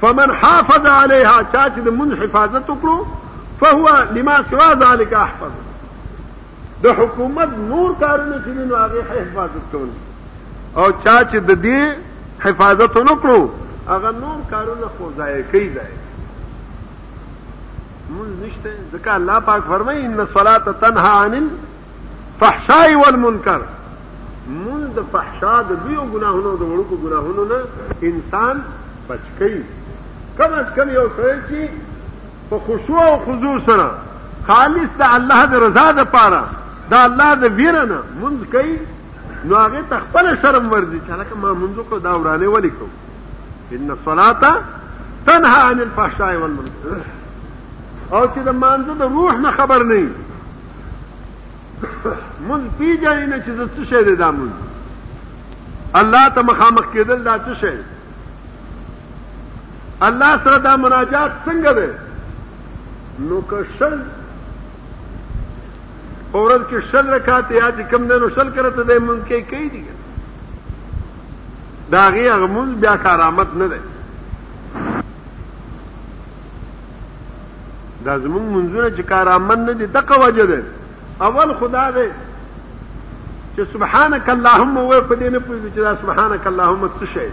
فمن 0.00 0.28
حافظ 0.42 0.84
عليها 0.98 1.36
چا 1.52 1.62
چې 1.70 1.80
د 1.88 1.90
حفاظت 2.24 2.66
وکړو 2.70 2.98
فهو 3.60 4.06
لما 4.10 4.44
سوا 4.50 4.74
ذلك 4.82 5.14
احفظ 5.22 5.52
د 6.84 6.88
حکومت 6.98 7.56
نور 7.62 7.96
کارونه 8.00 8.36
چې 8.44 8.48
نو 8.58 8.76
هغه 8.82 9.00
حفاظت 9.08 9.64
کول 9.72 9.90
او 10.76 10.90
چا 11.04 11.24
چې 11.24 11.36
د 11.36 11.62
دې 11.64 11.80
حفاظت 12.44 12.94
نکړو 12.96 13.48
هغه 13.88 14.10
نور 14.20 14.38
کارونه 14.52 14.86
خو 14.98 15.08
ضایع 15.18 15.42
کوي 15.52 15.66
ځای 15.74 15.90
مونږ 18.10 18.30
نشته 18.42 18.70
ځکه 18.92 19.14
الله 19.16 19.40
پاک 19.50 19.62
فرمایي 19.74 20.04
ان 20.06 20.16
الصلاه 20.26 20.72
تنها 20.86 21.10
عن 21.24 21.34
الفحشاء 21.42 22.88
والمنکر 23.02 23.62
مونږ 23.66 24.96
د 25.00 25.06
فحشا 25.18 25.52
د 25.74 25.78
بیو 25.84 26.06
ګناهونو 26.14 26.54
د 26.64 26.72
وړو 26.72 27.02
ګناهونو 27.04 27.44
نه 27.52 27.60
انسان 28.12 28.56
بچ 29.12 29.28
کوي 29.44 29.62
کم 30.40 30.52
از 30.64 30.74
کم 30.80 30.88
یو 30.98 31.06
سړی 31.20 31.38
چې 31.50 31.89
په 32.50 32.56
خشوع 32.66 33.02
او 33.08 33.14
خضوع 33.26 33.56
سره 33.66 33.88
خالص 34.48 34.90
د 35.00 35.02
الله 35.16 35.40
د 35.52 35.54
رضا 35.66 35.86
د 35.98 36.00
پاره 36.14 36.42
دا 36.92 37.00
الله 37.08 37.30
د 37.42 37.44
ویره 37.58 37.84
نه 37.90 37.98
مونږ 38.22 38.38
کوي 38.54 38.76
نو 39.48 39.54
هغه 39.64 39.80
ته 39.90 39.96
خپل 40.06 40.24
شرم 40.42 40.64
ورځي 40.72 40.98
چې 41.06 41.12
لکه 41.20 41.34
ما 41.42 41.50
مونږ 41.60 41.74
کو 41.90 41.96
دا 42.06 42.12
ورانه 42.20 42.46
ولي 42.54 42.70
کو 42.78 42.86
ان 43.76 43.86
الصلاه 43.96 44.42
تنها 45.26 45.58
عن 45.70 45.76
الفحشاء 45.86 46.32
والمنکر 46.42 46.92
او 48.12 48.24
چې 48.34 48.38
د 48.48 48.50
مانزه 48.64 48.92
د 49.04 49.06
روح 49.18 49.34
نه 49.44 49.50
خبر 49.60 49.80
نه 49.92 49.98
مونږ 50.08 52.62
پیژنې 52.78 53.28
نه 53.32 53.42
چې 53.46 53.52
څه 53.76 53.88
شی 53.92 54.02
دی 54.10 54.16
دا 54.24 54.30
مونږ 54.40 54.56
الله 56.02 56.24
ته 56.34 56.40
مخامخ 56.52 56.86
کېدل 56.94 57.18
دا 57.30 57.36
څه 57.48 57.54
شی 57.60 57.76
الله 60.08 60.32
سره 60.44 60.58
دا 60.68 60.74
مناجات 60.84 61.30
څنګه 61.46 61.70
دی 61.80 61.88
نو 63.28 63.40
که 63.48 63.64
شل 63.78 63.98
اورل 66.38 66.60
کې 66.68 66.78
شل 66.92 67.06
رکات 67.14 67.48
یا 67.52 67.68
دې 67.70 67.82
کم 67.90 68.02
نه 68.10 68.14
شل 68.34 68.48
کړه 68.54 68.70
ته 68.76 68.84
دې 68.84 69.00
مونږ 69.08 69.20
کې 69.30 69.40
کوي 69.50 69.66
دي 69.76 69.82
دا 71.94 72.04
غي 72.16 72.26
غمون 72.42 72.68
بیا 72.84 72.94
کارامت 73.06 73.50
نه 73.62 73.66
ده 73.72 73.78
دا 78.04 78.12
زمون 78.18 78.44
منځونه 78.54 78.96
چې 78.96 79.00
کارامت 79.12 79.58
نه 79.64 79.72
دي 79.82 79.86
دغه 79.98 80.14
وجه 80.24 80.44
ده 80.52 80.58
اول 81.28 81.48
خدا 81.62 81.84
دې 81.92 82.08
چې 83.56 83.72
سبحانك 83.72 84.28
اللهم 84.28 84.74
وې 84.74 85.00
په 85.08 85.14
دې 85.14 85.32
نه 85.32 85.38
پوهیږي 85.38 85.70
چې 85.74 86.02
سبحانك 86.06 86.44
اللهم 86.54 86.82
څه 87.00 87.04
شي 87.14 87.28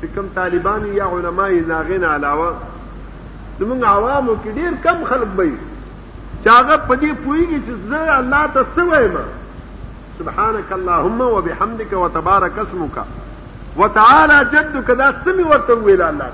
چې 0.01 0.07
کم 0.19 0.29
طالبان 0.35 0.87
یا 0.99 1.09
علما 1.17 1.49
یې 1.49 1.67
ناغین 1.73 2.05
علاوه 2.05 2.53
زموږ 3.59 3.83
عوامو 3.85 4.37
کې 4.45 4.51
ډېر 4.59 4.73
کم 4.85 5.05
خلک 5.11 5.29
به 5.37 5.53
چې 6.45 6.49
هغه 6.49 6.77
په 6.77 6.95
دې 6.97 7.13
پوهېږي 7.25 7.61
چې 7.67 7.73
زه 7.91 8.17
الله 8.19 8.47
ته 8.55 8.67
څه 8.77 8.83
وایم 8.91 9.17
سبحانك 10.19 10.73
اللهم 10.73 11.21
وبحمدك 11.21 11.93
وتبارك 11.93 12.59
اسمك 12.65 12.97
وتعالى 13.83 14.43
جدك 14.53 14.91
دا 14.91 15.13
څه 15.13 15.31
مې 15.39 15.47
ورته 15.53 15.75
وویل 15.75 16.03
الله 16.09 16.33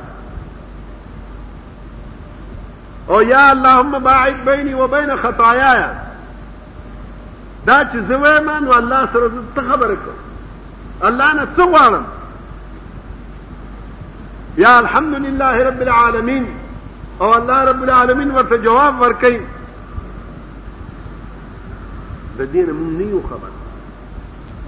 او 3.10 3.22
یا 3.22 3.50
اللهم 3.50 3.98
باعد 3.98 4.34
بيني 4.48 4.74
وبين 4.74 5.16
خطاياي 5.16 5.84
دا 7.66 7.84
چې 7.84 7.96
زه 8.08 8.16
وایم 8.16 8.50
نو 8.50 8.72
الله 8.78 9.08
سره 9.12 9.30
ته 9.56 9.62
خبرې 9.72 9.96
کوم 10.04 10.16
الله 11.02 11.32
نه 11.34 11.46
څه 11.56 11.60
غواړم 11.60 12.02
یا 14.58 14.78
الحمد 14.82 15.14
لله 15.14 15.64
رب 15.70 15.82
العالمین 15.86 16.44
او 17.20 17.34
الله 17.34 17.62
رب 17.70 17.82
العالمین 17.88 18.30
ورته 18.36 18.56
جواب 18.68 18.94
ورکړي 19.02 19.40
د 22.38 22.40
نه 22.42 22.66
مونږ 22.66 22.96
نه 22.98 23.04
یو 23.16 23.22
خبر 23.32 23.50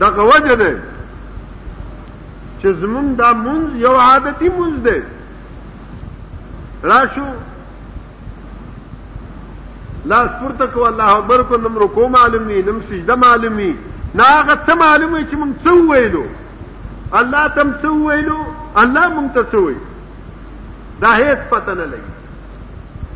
دغه 0.00 0.22
وجه 0.32 0.54
ده 0.54 0.76
چې 2.62 2.66
زمونږ 2.82 3.08
دا 3.22 3.30
مونږ 3.46 3.64
یو 3.86 3.94
عادتي 4.00 4.48
مونږ 4.58 4.74
ده 4.90 4.98
راشو 6.94 7.24
لاس 10.10 10.30
پورته 10.40 10.66
کو 10.74 10.84
الله 10.86 11.16
اکبر 11.18 11.42
کو 11.48 11.56
نم 11.64 11.78
رکو 11.78 12.06
معلومی 12.14 12.62
نم 12.66 12.78
سجدہ 12.88 13.14
معلومی 13.24 13.70
نا 14.20 14.24
آغا 14.38 14.54
ته 14.68 14.74
معلومی 14.80 15.20
چی 15.30 15.36
مونږ 15.42 15.66
څه 15.66 15.90
ویلو 15.90 16.24
الله 17.20 17.46
تم 17.58 17.70
څه 17.82 17.90
ویلو 18.08 18.38
الله 18.82 19.08
مونږ 19.12 19.30
ته 19.52 19.58
وی 19.58 19.74
دا 21.06 21.12
هیڅ 21.18 21.40
پتن 21.54 21.78
لگی 21.84 23.08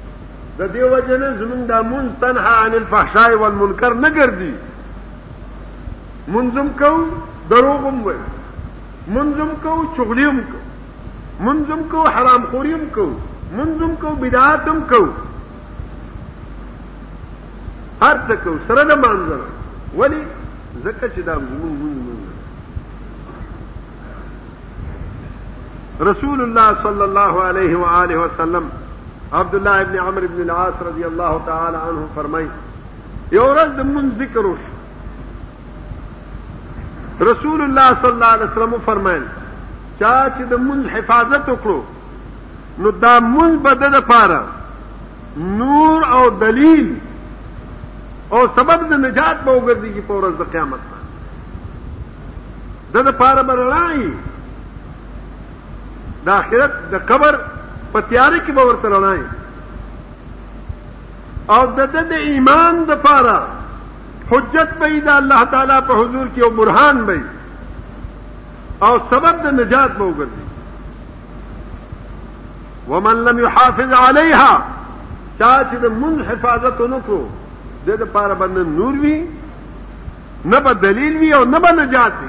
دا 0.62 0.66
دیو 0.78 0.88
وجن 0.94 1.22
وجه 1.26 1.50
دا 1.50 1.82
زمونږ 1.82 2.20
تنہا 2.24 2.54
عن 2.64 2.74
الفحشائی 2.82 3.34
والمنکر 3.44 3.94
نگر 4.08 4.30
دی 4.38 4.50
منزم 6.34 6.68
کو 6.80 6.92
دروغم 7.50 8.02
وی 8.10 8.16
منزم 9.14 9.54
کو 9.62 9.74
چغلیم 9.98 10.40
کو 10.52 10.58
منزم 11.46 11.82
کو 11.94 12.04
حرام 12.16 12.44
خوریم 12.50 12.84
کو 12.94 13.10
منزم 13.60 13.94
کو 14.04 14.14
بدعاتم 14.20 14.78
کو 14.90 15.06
ولی 17.98 18.30
سرد 18.68 18.90
مانے 19.00 19.38
رسول 26.10 26.42
اللہ 26.42 26.70
صلی 26.82 27.02
اللہ 27.02 27.38
علیہ 27.44 28.16
وسلم 28.16 28.68
عبد 29.38 29.54
اللہ 29.54 30.10
من 33.78 34.08
ذکر 34.18 34.44
رسول 37.26 37.62
اللہ 37.62 37.90
صلی 38.00 38.10
اللہ 38.10 38.24
علیہ 38.24 38.44
وسلم 38.44 38.74
فرمائن 38.84 39.22
چاچ 39.98 40.40
من 40.66 40.86
حفاظت 40.94 41.48
نو 42.78 42.90
دا 43.02 43.18
من 43.28 43.56
بدد 43.62 43.78
بددار 43.94 44.38
نور 45.58 46.02
او 46.16 46.28
دلیل 46.40 46.94
او 48.32 48.46
سبب 48.56 48.80
د 48.90 48.92
نجات 49.00 49.40
به 49.44 49.52
وګرځي 49.56 50.00
په 50.06 50.14
ورځ 50.20 50.34
د 50.38 50.40
قیامت 50.52 50.80
باندې 50.92 51.12
د 52.94 52.96
د 53.08 53.10
پاره 53.20 53.42
برلای 53.50 53.98
د 56.28 56.30
آخرت 56.36 56.72
د 56.94 56.96
قبر 57.10 57.34
په 57.92 57.98
تیارې 58.00 58.40
کې 58.46 58.52
به 58.58 58.64
ورته 58.70 58.86
رڼای 58.94 59.20
او 61.58 61.64
د 61.78 61.80
د 61.94 61.96
ایمان 62.32 62.74
د 62.90 62.92
پاره 63.06 63.38
حجت 64.30 64.70
به 64.82 64.90
د 65.00 65.08
الله 65.08 65.44
تعالی 65.54 65.78
په 65.86 65.94
حضور 66.02 66.26
کې 66.34 66.40
او 66.42 66.50
برهان 66.60 66.96
به 67.06 67.18
او 68.88 68.94
سبب 69.10 69.34
د 69.48 69.50
نجات 69.62 69.90
به 69.98 70.04
وګرځي 70.04 70.44
ومن 72.88 73.16
لم 73.32 73.36
يحافظ 73.48 73.90
عليها 74.04 74.52
چا 75.38 75.52
چې 75.64 75.76
د 75.80 75.86
منځ 75.86 76.20
حفاظت 76.32 76.76
ونکړو 76.80 77.22
دے 77.86 77.96
د 77.96 78.02
پارا 78.12 78.46
نور 78.54 78.96
بھی 79.00 79.12
نہ 80.50 80.56
ب 80.64 80.68
دلیل 80.82 81.16
بھی 81.18 81.32
اور 81.32 81.46
نہ 81.46 81.56
بن 81.62 81.84
جاتی 81.92 82.26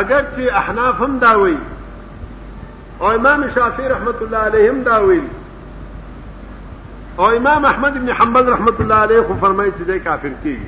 اگرچہ 0.00 0.70
ہم 1.00 1.16
داوئی 1.20 1.54
اور 2.98 3.14
امام 3.14 3.42
شافی 3.54 3.88
رحمت 3.88 4.22
اللہ 4.22 4.36
علیہ 4.50 4.68
ہم 4.68 4.82
داوئی 4.86 5.20
اور 7.24 7.30
امام 7.36 7.64
احمد 7.66 7.96
حنبل 8.20 8.48
رحمت 8.52 8.80
اللہ 8.80 8.98
علیہ 9.08 9.20
کو 9.28 9.34
فرمائی 9.40 9.70
چیزیں 9.78 9.98
کافر 10.04 10.28
کی 10.42 10.54
گئی 10.62 10.66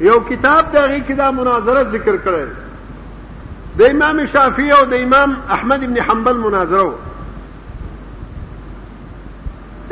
یو 0.00 0.18
کتاب 0.28 0.72
دغه 0.76 0.98
کې 0.98 1.12
دا 1.20 1.30
مناظره 1.38 1.80
ذکر 1.92 2.16
کړی 2.24 2.42
د 3.78 3.82
امام 3.94 4.18
شافی 4.32 4.66
او 4.72 4.82
د 4.92 5.00
امام 5.06 5.32
احمد 5.56 5.82
ابن 5.86 5.96
حنبل 6.10 6.36
مناظره 6.44 6.82
و 6.88 6.90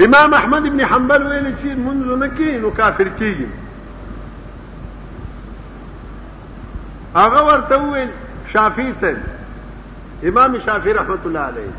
امام 0.07 0.35
احمد 0.41 0.67
ابن 0.71 0.81
حنبل 0.93 1.23
ویل 1.31 1.49
چې 1.63 1.71
منځ 1.87 2.03
نه 2.25 2.55
نو 2.67 2.71
کافر 2.77 3.09
کیږي 3.17 3.49
هغه 7.17 7.41
ورته 7.51 7.75
ویل 7.89 8.11
شافی 8.55 8.87
سره 9.01 9.23
امام 10.33 10.53
شافی 10.69 10.93
رحمت 11.01 11.23
الله 11.27 11.39
علیه 11.53 11.73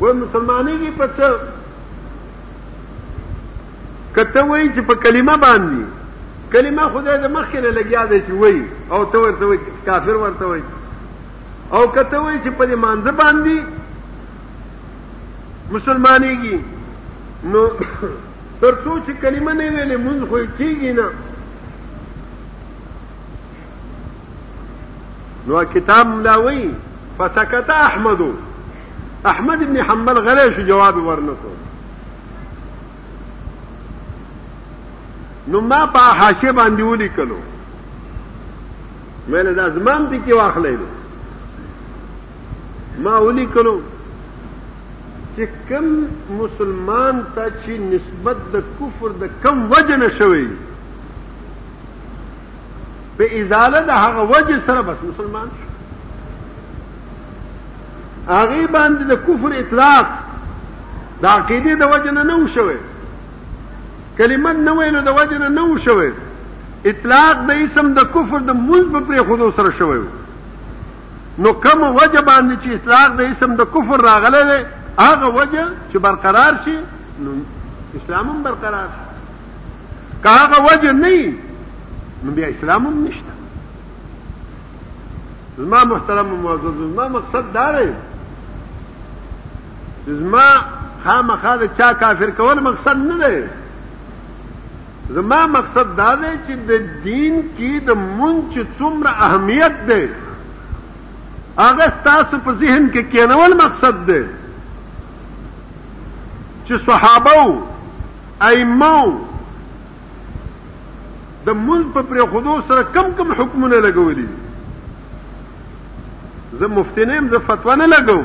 و 0.00 0.12
مسلمانۍ 0.22 0.76
کې 0.86 0.90
پڅ 1.02 1.18
کته 4.14 4.42
وایي 4.42 4.68
چې 4.74 4.80
په 4.88 4.94
کلمه 5.04 5.36
باندې 5.48 5.84
کلمه 6.54 6.82
خدای 6.94 7.18
د 7.22 7.26
مخ 7.34 7.46
کې 7.50 7.60
نه 7.64 7.70
لګیا 7.76 8.02
دی 8.10 8.18
چې 8.26 8.32
وای 8.40 8.58
او 8.94 9.00
ته 9.10 9.16
ورته 9.22 9.44
وای 9.48 9.58
کافر 9.86 10.16
ورته 10.22 10.44
وای 10.50 10.62
او 11.76 11.80
کته 11.96 12.18
وای 12.24 12.36
چې 12.44 12.50
په 12.58 12.64
دې 12.70 12.76
مانځ 12.84 13.06
باندې 13.22 13.56
مسلمانېږي 15.74 16.56
نو 17.54 17.62
تر 18.60 18.74
څو 18.84 18.92
چې 19.06 19.12
کلمه 19.24 19.52
نه 19.58 19.64
ویلې 19.74 19.98
مونږ 20.06 20.20
خو 20.30 20.38
کېږي 20.58 20.90
نه 20.98 21.08
نو 25.46 25.64
کتاب 25.74 26.06
ملاوي 26.14 26.64
فسكت 27.18 27.68
احمد 27.80 28.20
احمد 29.32 29.62
ابن 29.66 29.76
حنبل 29.90 30.16
غلی 30.26 30.50
شو 30.54 30.62
جواب 30.70 30.96
ورنکو 31.06 31.50
نو 35.48 35.60
ما 35.70 35.80
په 35.94 36.02
حاشیه 36.18 36.52
باندې 36.58 36.82
ولیکلو 36.82 37.38
مې 39.28 39.38
له 39.48 39.64
ځمام 39.78 40.02
دي 40.12 40.20
کې 40.26 40.32
واخلې 40.32 40.74
ما 43.06 43.14
ولیکلو 43.26 43.76
چې 45.36 45.44
کم 45.68 45.86
مسلمان 46.40 47.14
ته 47.34 47.44
چې 47.64 47.70
نسبت 47.90 48.36
د 48.54 48.56
کفر 48.80 49.08
د 49.24 49.26
کم 49.42 49.56
وجه 49.74 49.96
نشوي 50.04 50.48
په 53.18 53.24
ازاله 53.40 53.80
د 53.92 53.92
هغه 54.04 54.22
وجه 54.36 54.56
سره 54.70 54.82
بس 54.88 54.98
مسلمان 55.10 55.48
شو 55.58 55.66
هغه 58.32 58.66
باندې 58.66 59.04
د 59.14 59.16
کفر 59.30 59.50
اطلاق 59.60 60.06
د 61.22 61.24
عقیده 61.36 61.72
د 61.82 61.84
وجه 61.94 62.10
نه 62.10 62.22
نه 62.32 62.38
شوی 62.58 62.76
کلمت 64.18 64.56
نه 64.66 64.72
ویلو 64.78 65.00
د 65.06 65.16
وجه 65.18 65.38
نه 65.42 65.48
نو 65.54 65.78
شوی 65.84 66.10
اطلاق 66.92 67.40
د 67.50 67.62
اسم 67.64 67.92
د 67.98 68.12
کفر 68.16 68.40
د 68.50 68.60
مزب 68.66 68.98
پر 69.08 69.22
خودو 69.30 69.48
سره 69.56 69.70
شوی 69.78 70.00
نو 71.38 71.52
کوم 71.64 71.80
وجه 71.96 72.20
باندې 72.20 72.56
چې 72.62 72.70
اطلاق 72.78 73.16
د 73.20 73.32
اسم 73.34 73.54
د 73.60 73.70
کفر 73.76 74.04
راغله 74.08 74.42
ده 74.50 74.58
هغه 74.98 75.28
وجه 75.38 75.64
چې 75.90 75.98
برقرار 76.08 76.58
شي 76.66 76.74
نو 77.20 77.32
اسلام 78.02 78.30
هم 78.34 78.42
برقرار 78.44 78.88
شي 78.98 80.14
که 80.26 80.30
هغه 80.36 80.62
وجه 80.68 80.92
نه 80.92 81.32
نو 82.24 82.30
بیا 82.38 82.46
اسلام 82.54 82.86
هم 82.90 82.94
نشته 83.00 83.32
زما 85.58 85.80
محترم 85.88 86.30
معزز 86.44 86.78
زما 86.84 87.04
مقصد 87.16 87.50
دا 87.56 87.66
زما 90.06 90.46
خامخا 91.04 91.54
د 91.60 91.68
چا 91.80 91.92
کافر 92.00 92.30
کول 92.38 92.60
مقصد 92.68 92.98
نه 93.10 93.28
دی 93.28 93.42
زما 95.10 95.46
مقصد 95.50 95.90
دا 95.96 96.14
دی 96.20 96.28
چې 96.46 96.52
د 96.68 96.70
دین 97.04 97.34
کې 97.58 97.86
د 97.88 97.90
مونږ 98.04 98.46
څومره 98.78 99.10
اهمیت 99.26 99.74
دی 99.90 100.06
هغه 101.58 101.88
تاسو 102.06 102.38
په 102.46 102.52
ذهن 102.62 102.86
کې 102.92 103.02
کېنول 103.12 103.52
مقصد 103.62 103.94
دی 104.06 104.22
چې 106.66 106.86
صحابه 106.86 107.34
او 107.42 107.52
ائمه 108.48 108.98
د 111.46 111.48
مونږ 111.48 111.92
په 111.98 112.02
پرخودو 112.12 112.54
سره 112.72 112.82
کم 112.98 113.12
کم 113.18 113.32
حکمونه 113.42 113.80
لګولي 113.88 114.26
زه 116.60 116.66
مفتینم 116.78 117.24
زه 117.34 117.38
فتوا 117.46 117.74
نه 117.82 117.86
لګوم 117.96 118.24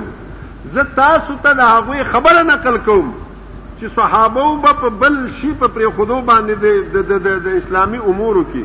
زه 0.76 0.82
تاسو 1.00 1.34
ته 1.48 1.54
د 1.62 1.64
هغوی 1.78 2.04
خبره 2.14 2.42
نقل 2.50 2.76
کوم 2.86 3.10
چې 3.80 3.90
صحابه 3.96 4.42
او 4.46 4.76
په 4.80 4.90
بل 5.02 5.18
شي 5.42 5.54
په 5.60 5.68
پرې 5.68 5.96
خودو 5.96 6.22
باندې 6.30 7.46
د 7.48 7.52
اسلامي 7.60 8.00
امورو 8.14 8.44
کې 8.52 8.64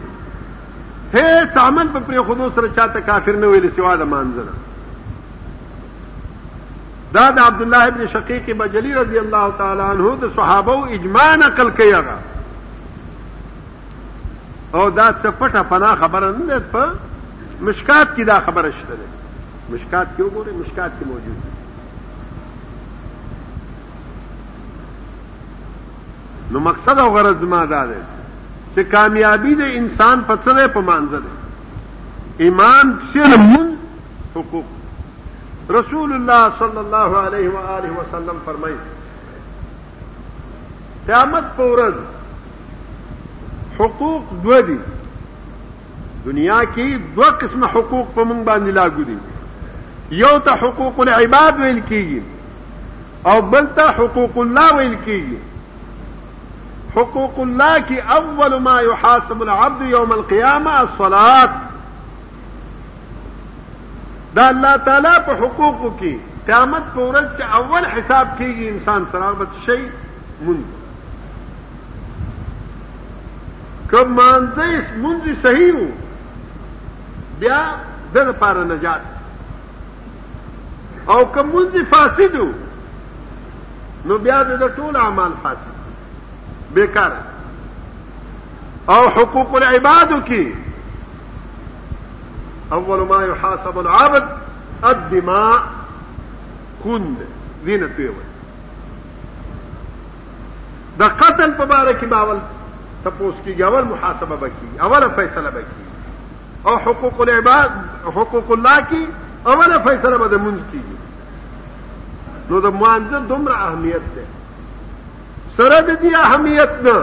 هیڅ 1.15 1.57
عمل 1.67 1.89
په 1.97 2.01
پرې 2.09 2.27
خودو 2.31 2.49
سره 2.55 2.71
چاته 2.77 3.01
کافر 3.11 3.37
نه 3.45 3.53
ویل 3.53 3.69
سوا 3.77 3.95
د 4.01 4.11
مانځنه 4.15 4.61
دا 7.19 7.25
د 7.31 7.39
عبد 7.49 7.63
الله 7.63 7.85
ابن 7.93 8.07
شقیق 8.17 8.51
بجلی 8.63 8.95
رضی 8.95 9.19
الله 9.25 9.53
تعالی 9.63 9.83
عنہ 9.91 10.15
د 10.23 10.33
صحابه 10.41 10.77
او 10.77 10.85
اجماع 10.99 11.31
نقل 11.47 11.71
کوي 11.81 11.91
هغه 11.95 12.21
او 14.75 14.89
دا 14.91 15.07
څه 15.25 15.35
پټه 15.43 15.63
پنا 15.75 15.95
خبره 16.05 16.31
نه 16.39 16.47
ده 16.53 16.59
په 16.77 16.87
مشکات 17.63 18.17
کې 18.17 18.23
دا 18.33 18.41
خبره 18.47 18.73
شته 18.79 19.03
مشکات 19.75 20.09
کې 20.17 20.23
وګوره 20.23 20.61
مشکات 20.65 20.93
کې 21.01 21.05
موجود 21.17 21.41
ده 21.43 21.54
نو 26.51 26.61
مقصد 26.61 26.99
او 26.99 27.11
غرض 27.19 27.43
ما 27.55 27.65
دا 27.71 27.85
دے 27.87 28.01
سے 28.75 28.85
کامیابی 28.95 29.55
دے 29.59 29.65
انسان 29.77 30.21
پسند 30.27 30.59
ہے 30.59 30.67
پانزر 30.87 31.19
ہے 31.29 32.43
ایمان 32.47 32.91
من 33.53 33.75
حقوق 34.37 35.71
رسول 35.73 36.13
اللہ 36.13 36.47
صلی 36.59 36.79
اللہ 36.79 37.17
علیہ 37.27 37.49
وآلہ 37.55 37.91
وسلم 37.99 38.39
فرمائی 38.45 38.75
قیامت 41.07 41.57
پورز 41.57 41.95
حقوق 43.81 44.33
دو 44.45 44.61
دی 44.67 44.77
دنیا 46.25 46.61
کی 46.75 46.89
دو 47.17 47.23
قسم 47.41 47.65
حقوق 47.77 48.15
پمنگ 48.15 48.77
دی 49.07 49.15
یو 50.23 50.37
تا 50.45 50.55
حقوق 50.63 51.01
العباد 51.01 51.59
ویل 51.61 51.81
کی 51.89 52.03
گئی 52.11 52.21
اور 53.33 53.41
بلتا 53.51 53.89
حقوق 53.99 54.39
اللہ 54.39 54.73
ویل 54.77 54.95
کی 55.05 55.21
گئی 55.31 55.39
حقوق 56.97 57.35
الله 57.43 58.01
أول 58.03 58.55
ما 58.61 58.81
يحاسب 58.81 59.43
العبد 59.43 59.83
يوم 59.93 60.13
القيامة 60.13 60.81
الصلاة 60.83 61.51
دا 64.37 64.47
اللہ 64.49 64.77
تعالی 64.85 65.09
پا 65.27 65.33
حقوقو 65.41 65.89
کی 65.99 66.17
قیامت 66.47 66.95
په 66.95 67.21
چا 67.39 67.47
اول 67.59 67.85
حساب 67.85 68.29
کیږي 68.39 68.69
انسان 68.69 69.05
سرابت 69.13 69.49
به 69.51 69.67
شي 69.67 69.85
کب 70.41 70.57
کوم 73.91 74.15
مانځي 74.15 74.99
مونږ 75.05 75.43
صحیح 75.43 75.73
ہو 75.79 75.87
بیا 77.39 77.61
در 78.15 78.33
پار 78.43 78.57
نجات 78.73 79.01
او 81.11 81.25
کب 81.35 81.55
مونږ 81.55 81.85
فاسد 81.91 82.35
ہو 82.41 82.51
نو 84.05 84.19
بیا 84.27 84.43
در 84.43 84.69
طول 84.77 84.97
اعمال 85.05 85.31
فاسد 85.43 85.74
بیکار 86.75 87.11
او 88.89 88.95
حقوق 89.09 89.55
العباد 89.55 90.13
کی 90.27 90.43
اول 92.77 93.01
ما 93.09 93.23
يحاسب 93.27 93.79
العبد 93.79 94.29
الدماء 94.91 95.59
كن 96.85 97.07
زينة 97.65 97.97
وي 97.99 98.25
دا 100.99 101.09
قتل 101.09 101.51
په 101.53 101.65
باره 101.65 101.93
کې 102.01 102.05
باول 102.15 102.39
تپوس 103.05 103.35
کیږي 103.45 103.61
اول 103.63 103.85
محاسبه 103.93 104.37
بکی 104.41 104.69
اول 104.87 105.07
فیصله 105.17 105.51
بکی 105.51 106.71
او 106.71 106.77
حقوق 106.89 107.21
العباد 107.21 107.71
حقوق 108.17 108.51
الله 108.57 108.81
کی 108.91 109.07
اول 109.55 109.77
فیصله 109.89 110.19
به 110.19 110.37
منز 110.37 110.47
منځ 110.47 110.61
کیږي 110.73 112.51
نو 112.51 112.61
دا 112.61 112.71
مانځه 112.71 113.29
دومره 113.33 113.55
اهمیت 113.69 114.05
ده 114.15 114.27
سره 115.57 115.79
د 115.89 115.91
دې 116.03 116.13
اهمیت 116.29 116.73
نه 116.85 116.97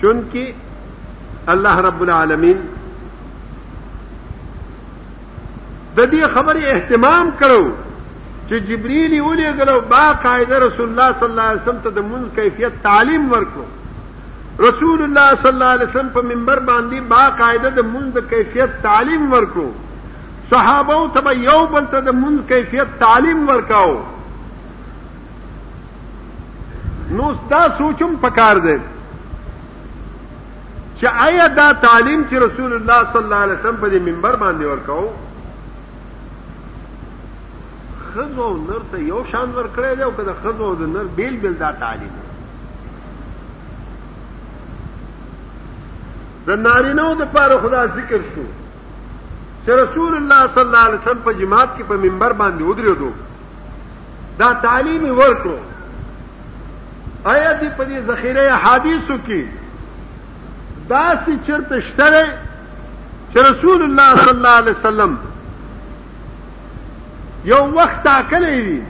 چونکہ 0.00 0.50
اللہ 1.54 1.76
رب 1.86 2.00
العالمین 2.08 2.66
ددی 5.96 6.20
خبر 6.34 6.56
اہتمام 6.68 7.30
کرو 7.38 7.62
کہ 8.48 8.58
جبریلی 8.72 9.18
اولے 9.30 9.50
کرو 9.58 9.78
باقاعدہ 9.94 10.58
رسول 10.66 10.88
اللہ 10.88 11.16
صلی 11.20 11.28
اللہ 11.30 11.52
عصم 11.60 11.78
تو 11.82 11.90
د 11.98 12.10
منز 12.12 12.34
کیفیت 12.42 12.82
تعلیم 12.90 13.32
ورکو 13.32 13.64
رسول 14.60 15.02
الله 15.02 15.34
صلی 15.42 15.48
الله 15.50 15.64
علیه 15.76 15.86
وسلم 15.88 16.08
په 16.16 16.22
منبر 16.30 16.58
باندې 16.66 17.00
با 17.12 17.22
قاعده 17.38 17.70
د 17.76 17.86
منځ 17.92 18.12
کیفیت 18.32 18.74
تعلیم 18.82 19.22
ورکو 19.32 19.64
صحابه 20.50 20.94
او 20.96 21.04
تبع 21.14 21.32
یو 21.46 21.62
بل 21.70 21.86
ته 21.94 22.00
د 22.08 22.14
منځ 22.18 22.36
کیفیت 22.52 22.92
تعلیم 23.00 23.40
ورکاو 23.48 23.94
نو 27.20 27.30
دا 27.52 27.62
سوچم 27.78 28.14
پکار 28.22 28.56
دی 28.66 28.74
چې 31.00 31.26
آیا 31.26 31.46
دا 31.56 31.64
تعلیم 31.86 32.22
چې 32.30 32.34
رسول 32.44 32.72
الله 32.76 32.98
صلی 33.12 33.22
الله 33.22 33.36
علیه 33.36 33.54
وسلم 33.54 33.76
په 33.76 33.90
دې 33.96 34.00
منبر 34.10 34.34
باندې 34.44 34.62
ورکاو 34.64 35.08
خزو 38.12 38.46
نر 38.68 38.84
ته 38.92 39.02
یو 39.08 39.20
شان 39.32 39.48
ورکړی 39.58 39.90
دی 39.96 40.02
او 40.10 40.14
کله 40.20 40.32
خزو 40.44 40.68
د 40.84 40.86
نر 40.96 41.10
بیل 41.18 41.34
بیل 41.46 41.54
دا 41.64 41.72
تعلیم 41.80 42.08
دی 42.20 42.22
د 46.46 46.50
نارینو 46.66 47.08
د 47.20 47.32
پاره 47.32 47.56
خدا 47.62 47.84
ذکر 47.98 48.20
شو 48.34 48.44
چې 49.66 49.70
رسول 49.82 50.14
الله 50.16 50.40
صلی 50.54 50.60
الله 50.60 50.84
علیه 50.86 51.00
وسلم 51.02 51.22
په 51.26 51.32
جماعت 51.40 51.68
کې 51.76 51.82
په 51.82 51.94
منبر 52.06 52.32
باندې 52.32 52.62
ودرېدو 52.62 53.10
دا 54.40 54.50
تعلیم 54.64 55.04
ورکړو 55.18 55.58
آیا 57.34 57.52
دې 57.60 57.68
په 57.76 57.84
دې 57.84 57.98
ذخیره 58.10 58.54
حدیثو 58.64 59.16
کې 59.26 59.42
دا 60.88 61.04
چې 61.26 61.46
چرته 61.46 61.80
شته 61.80 62.26
چې 63.34 63.38
رسول 63.50 63.82
الله 63.88 64.16
صلی 64.26 64.30
الله 64.30 64.56
علیه 64.58 64.76
وسلم 64.76 65.18
یو 67.52 67.58
وخت 67.76 68.04
تاکلې 68.04 68.60
دي 68.68 68.82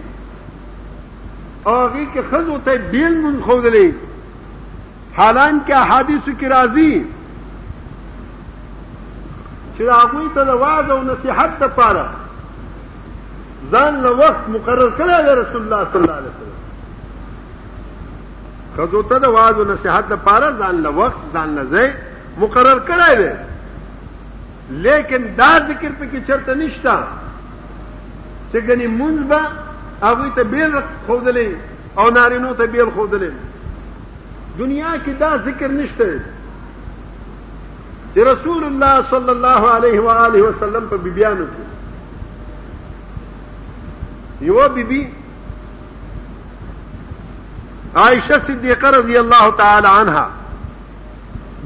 هغه 1.66 2.06
کې 2.14 2.20
خزو 2.30 2.58
ته 2.64 2.78
بیل 2.94 3.16
مون 3.24 3.42
خودلې 3.42 3.90
حالان 5.18 5.60
کې 5.68 5.72
احادیث 5.84 6.22
کې 6.40 6.46
راځي 6.58 7.02
چراغوی 9.78 10.28
تا 10.34 10.44
دواز 10.44 10.86
تاز 10.86 11.04
نصیحت 11.18 11.58
دا 11.60 11.68
پارا 11.68 12.06
زالنا 13.70 14.10
وقت 14.14 14.48
مقرر 14.48 14.88
کرے 14.98 15.12
رسول 15.34 15.62
اللہ 15.62 15.74
اللہ 15.74 15.92
صلی 15.92 16.02
علیہ 16.02 16.28
وسلم 16.28 16.52
دے 18.76 19.02
تا 19.08 19.18
دواز 19.24 19.60
ان 19.60 19.68
نصیحت 19.68 20.10
دا 20.10 20.16
پارا 20.24 20.50
زان 20.58 20.80
لکت 20.82 21.32
جان 21.34 21.56
لے 21.70 21.86
مقرر 22.38 22.78
کرے 22.86 23.16
گئے 23.18 23.34
لیکن 24.86 25.26
دا 25.38 25.50
ذکر 25.68 25.88
پہ 25.98 26.04
کی 26.10 26.18
چرت 26.26 26.48
نشتا 26.62 27.00
چگنی 28.52 28.86
منز 28.98 29.26
با 29.30 29.38
ابھی 30.10 30.30
تا 30.34 30.42
بیل 30.50 30.76
کھو 31.06 31.18
دیں 31.26 31.48
اور 32.04 32.12
نارینو 32.12 32.52
تا 32.58 32.64
بیل 32.72 32.90
کھو 32.94 33.06
لے 33.20 33.28
دنیا 34.58 34.94
کی 35.04 35.12
دا 35.20 35.34
ذکر 35.44 35.68
نشت 35.72 36.00
رسول 38.22 38.64
اللہ 38.64 38.98
صلی 39.10 39.30
اللہ 39.30 39.66
علیہ 39.76 40.40
وسلم 40.42 40.86
وہ 44.54 44.62
عائشہ 48.02 48.32
صدیقہ 48.46 48.86
رضی 48.96 49.16
اللہ 49.16 49.48
تعالی 49.56 49.86
عنہ 49.90 50.20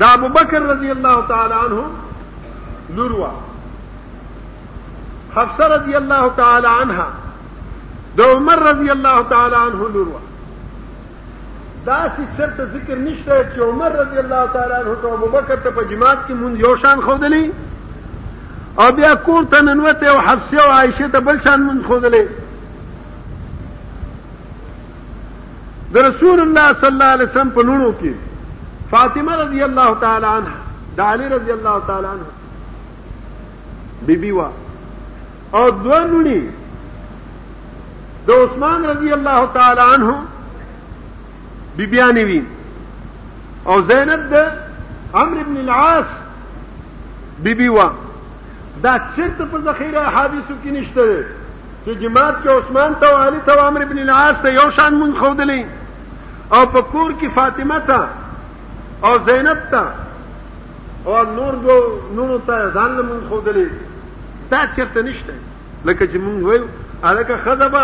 دا 0.00 0.10
ابو 0.12 0.28
بکر 0.34 0.62
رضی 0.62 0.90
اللہ 0.90 1.20
تعالی 1.28 1.54
عنہ 1.64 1.80
لوروا 2.96 3.30
حفصر 5.34 5.70
رضی 5.70 5.94
اللہ 5.96 6.26
تعالی 6.36 6.66
عنہ 6.80 7.08
دو 8.18 8.30
عمر 8.36 8.62
رضی 8.68 8.90
اللہ 8.90 9.20
تعالی 9.28 9.54
عنہ 9.54 9.88
لوروا 9.94 10.18
دا 11.88 11.98
چې 12.14 12.38
چرته 12.38 12.64
ذکر 12.72 12.98
نشته 13.02 13.36
چې 13.54 13.60
عمر 13.66 13.92
رضی 13.98 14.18
الله 14.22 14.40
تعالی 14.56 14.72
عنہ 14.78 14.96
او 15.02 15.12
ابوبکر 15.18 15.60
ته 15.66 15.70
په 15.76 15.84
جماعت 15.92 16.18
کې 16.24 16.36
مونږ 16.40 16.64
یو 16.66 16.76
شان 16.82 17.00
خودلی 17.00 17.52
او 18.84 18.88
بیا 18.98 19.12
کور 19.28 19.46
ته 19.54 19.60
ننوته 19.68 20.06
او 20.10 20.18
حفصه 20.26 20.64
او 20.66 20.72
عائشه 20.74 21.08
ته 21.16 21.20
بل 21.30 21.40
شان 21.48 21.64
مونږ 21.68 21.86
خودلی 21.86 22.22
د 25.96 26.08
رسول 26.10 26.40
الله 26.46 26.72
صلی 26.80 26.86
الله 26.92 27.10
علیه 27.16 27.24
وسلم 27.32 27.50
په 27.58 27.62
لونو 27.72 27.90
کې 28.00 28.12
فاطمه 28.94 29.36
رضی 29.46 29.62
الله 29.70 29.96
تعالی 30.06 30.26
عنها 30.36 30.96
د 31.02 31.12
علی 31.12 31.28
رضی 31.34 31.52
الله 31.58 31.82
تعالی 31.90 32.08
عنہ 32.14 34.08
بیبي 34.08 34.30
وا 34.40 34.50
او 35.58 35.68
دوه 35.82 36.04
لونی 36.14 36.40
د 38.28 38.42
عثمان 38.42 38.84
رضی 38.96 39.12
الله 39.22 39.48
تعالی 39.58 39.92
عنہ 39.94 40.16
بیبیانې 41.78 42.22
وي 42.28 42.42
او 43.70 43.80
زینب 43.90 44.22
د 44.34 44.54
عمرو 45.20 45.42
بن 45.48 45.56
العاص 45.64 46.08
بیبي 47.42 47.68
وا 47.76 47.88
دا 48.82 48.94
چیرته 49.16 49.44
په 49.52 49.58
ذخیره 49.66 50.02
حدیثو 50.16 50.54
کې 50.62 50.70
نشته 50.78 51.24
چې 51.84 51.90
جماعت 52.02 52.36
کې 52.42 52.48
عثمان 52.58 52.96
ته 53.04 53.12
او 53.12 53.20
علي 53.26 53.40
ته 53.50 53.56
او 53.56 53.66
عمرو 53.68 53.86
بن 53.92 53.98
العاص 54.06 54.36
ته 54.46 54.52
یو 54.58 54.66
شان 54.80 54.92
مونږ 55.00 55.18
خودلې 55.18 55.64
او 56.58 56.62
په 56.74 56.80
کور 56.96 57.10
کې 57.20 57.28
فاطمه 57.34 57.78
ته 57.86 58.00
او 59.04 59.12
زینب 59.30 59.58
ته 59.74 59.84
او 61.12 61.24
نور 61.40 61.54
دو 61.66 61.76
نور 62.14 62.40
ته 62.46 62.72
ځان 62.74 62.92
مونږ 63.08 63.24
خودلې 63.30 63.66
دا 64.52 64.64
چیرته 64.76 65.02
نشته 65.02 65.32
لکه 65.84 66.06
چې 66.06 66.18
مونږ 66.26 66.40
وایو 66.46 66.64
الکه 67.08 67.36
خذبه 67.44 67.82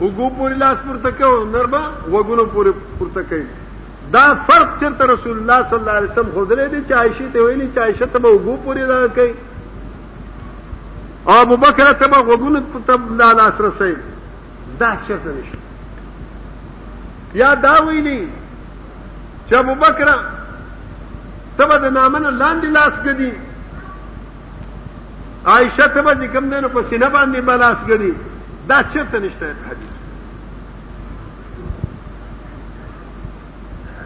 وګو 0.00 0.28
پورې 0.38 0.54
لاس 0.60 0.78
پورته 0.86 1.10
کوي 1.18 1.36
نربا 1.52 1.80
وګونو 2.14 2.44
پورې 2.54 2.70
پورته 2.98 3.22
کوي 3.28 3.46
دا 4.16 4.24
فرق 4.48 4.66
چرته 4.80 5.04
رسول 5.10 5.36
الله 5.42 5.58
صلی 5.70 5.78
الله 5.78 5.90
علیه 6.00 6.10
وسلم 6.10 6.32
خوذلې 6.34 6.66
دي 6.74 6.80
چې 6.88 6.92
عائشه 7.02 7.26
ته 7.36 7.40
ویلي 7.46 7.66
چې 7.74 7.78
عائشه 7.84 8.06
ته 8.16 8.20
وګو 8.24 8.56
پورې 8.66 8.80
را 8.90 8.96
کوي 9.20 9.32
ابو 11.44 11.56
بکر 11.64 11.86
ته 12.04 12.12
وګونو 12.16 12.82
ته 12.90 12.94
لا 13.22 13.30
لاس 13.40 13.56
رسي 13.68 13.90
دا 14.84 14.92
چرته 15.08 15.30
نشي 15.38 15.58
یا 17.44 17.50
دا 17.64 17.74
ویلي 17.88 18.20
چې 19.50 19.54
ابو 19.64 19.74
بکر 19.86 20.08
تبه 21.58 21.76
د 21.88 21.90
نامنو 21.98 22.28
لاندې 22.30 22.66
لاس 22.78 22.92
کړي 23.04 23.32
عائشه 25.58 25.86
ته 25.98 26.06
به 26.06 26.12
کوم 26.38 26.44
نه 26.56 26.68
په 26.78 26.84
سینه 26.90 27.08
باندې 27.08 27.38
بلاس 27.50 27.76
کړي 27.90 28.12
دا 28.70 28.78
چرته 28.94 29.16
نشته 29.26 29.46
حدیث 29.68 29.85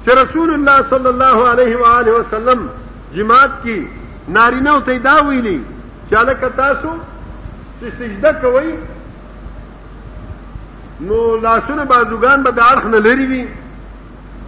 چې 0.06 0.10
رسول 0.18 0.50
الله 0.56 0.84
صلی 0.92 1.08
الله 1.08 1.48
علیه 1.52 1.78
و 1.80 1.84
آله 1.94 2.12
وسلم 2.18 2.62
جماعت 3.14 3.50
کې 3.64 3.76
نارینه 4.36 4.74
او 4.74 4.80
تیدا 4.90 5.14
ویلي 5.22 5.56
چې 6.10 6.14
الک 6.20 6.44
تاسو 6.60 6.90
چې 7.80 7.86
سجده 7.98 8.32
کوي 8.32 8.74
نو 11.08 11.18
لاسونه 11.36 11.84
بازوګان 11.84 12.38
به 12.48 12.54
د 12.60 12.62
اړخ 12.68 12.94
نه 12.94 12.98
لري 13.08 13.26
وي 13.26 13.48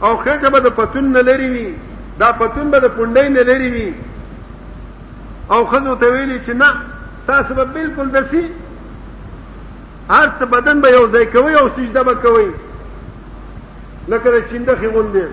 او 0.02 0.14
خېټه 0.24 0.48
به 0.56 0.68
د 0.68 0.78
پتون 0.78 1.12
نه 1.18 1.22
لري 1.30 1.50
وي 1.56 1.66
دا 2.22 2.30
پتون 2.44 2.70
به 2.70 2.78
د 2.86 2.96
پونډۍ 3.00 3.28
نه 3.28 3.42
لري 3.50 3.70
وي 3.74 3.90
او 5.50 5.64
خزو 5.70 5.94
ته 5.96 6.10
ویلي 6.12 6.40
چې 6.46 6.48
نه 6.48 6.66
تاسو 7.26 7.54
به 7.54 7.64
بالکل 7.64 8.10
درسي 8.10 8.50
هر 10.10 10.28
څه 10.40 10.44
بدن 10.52 10.80
به 10.80 10.88
یو 10.90 11.06
ځای 11.12 11.26
کوي 11.32 11.54
او 11.54 11.68
سجده 11.76 12.02
به 12.02 12.14
کوي 12.14 12.50
لکه 14.08 14.30
د 14.30 14.44
چندخې 14.50 14.86
غوندې 14.86 15.26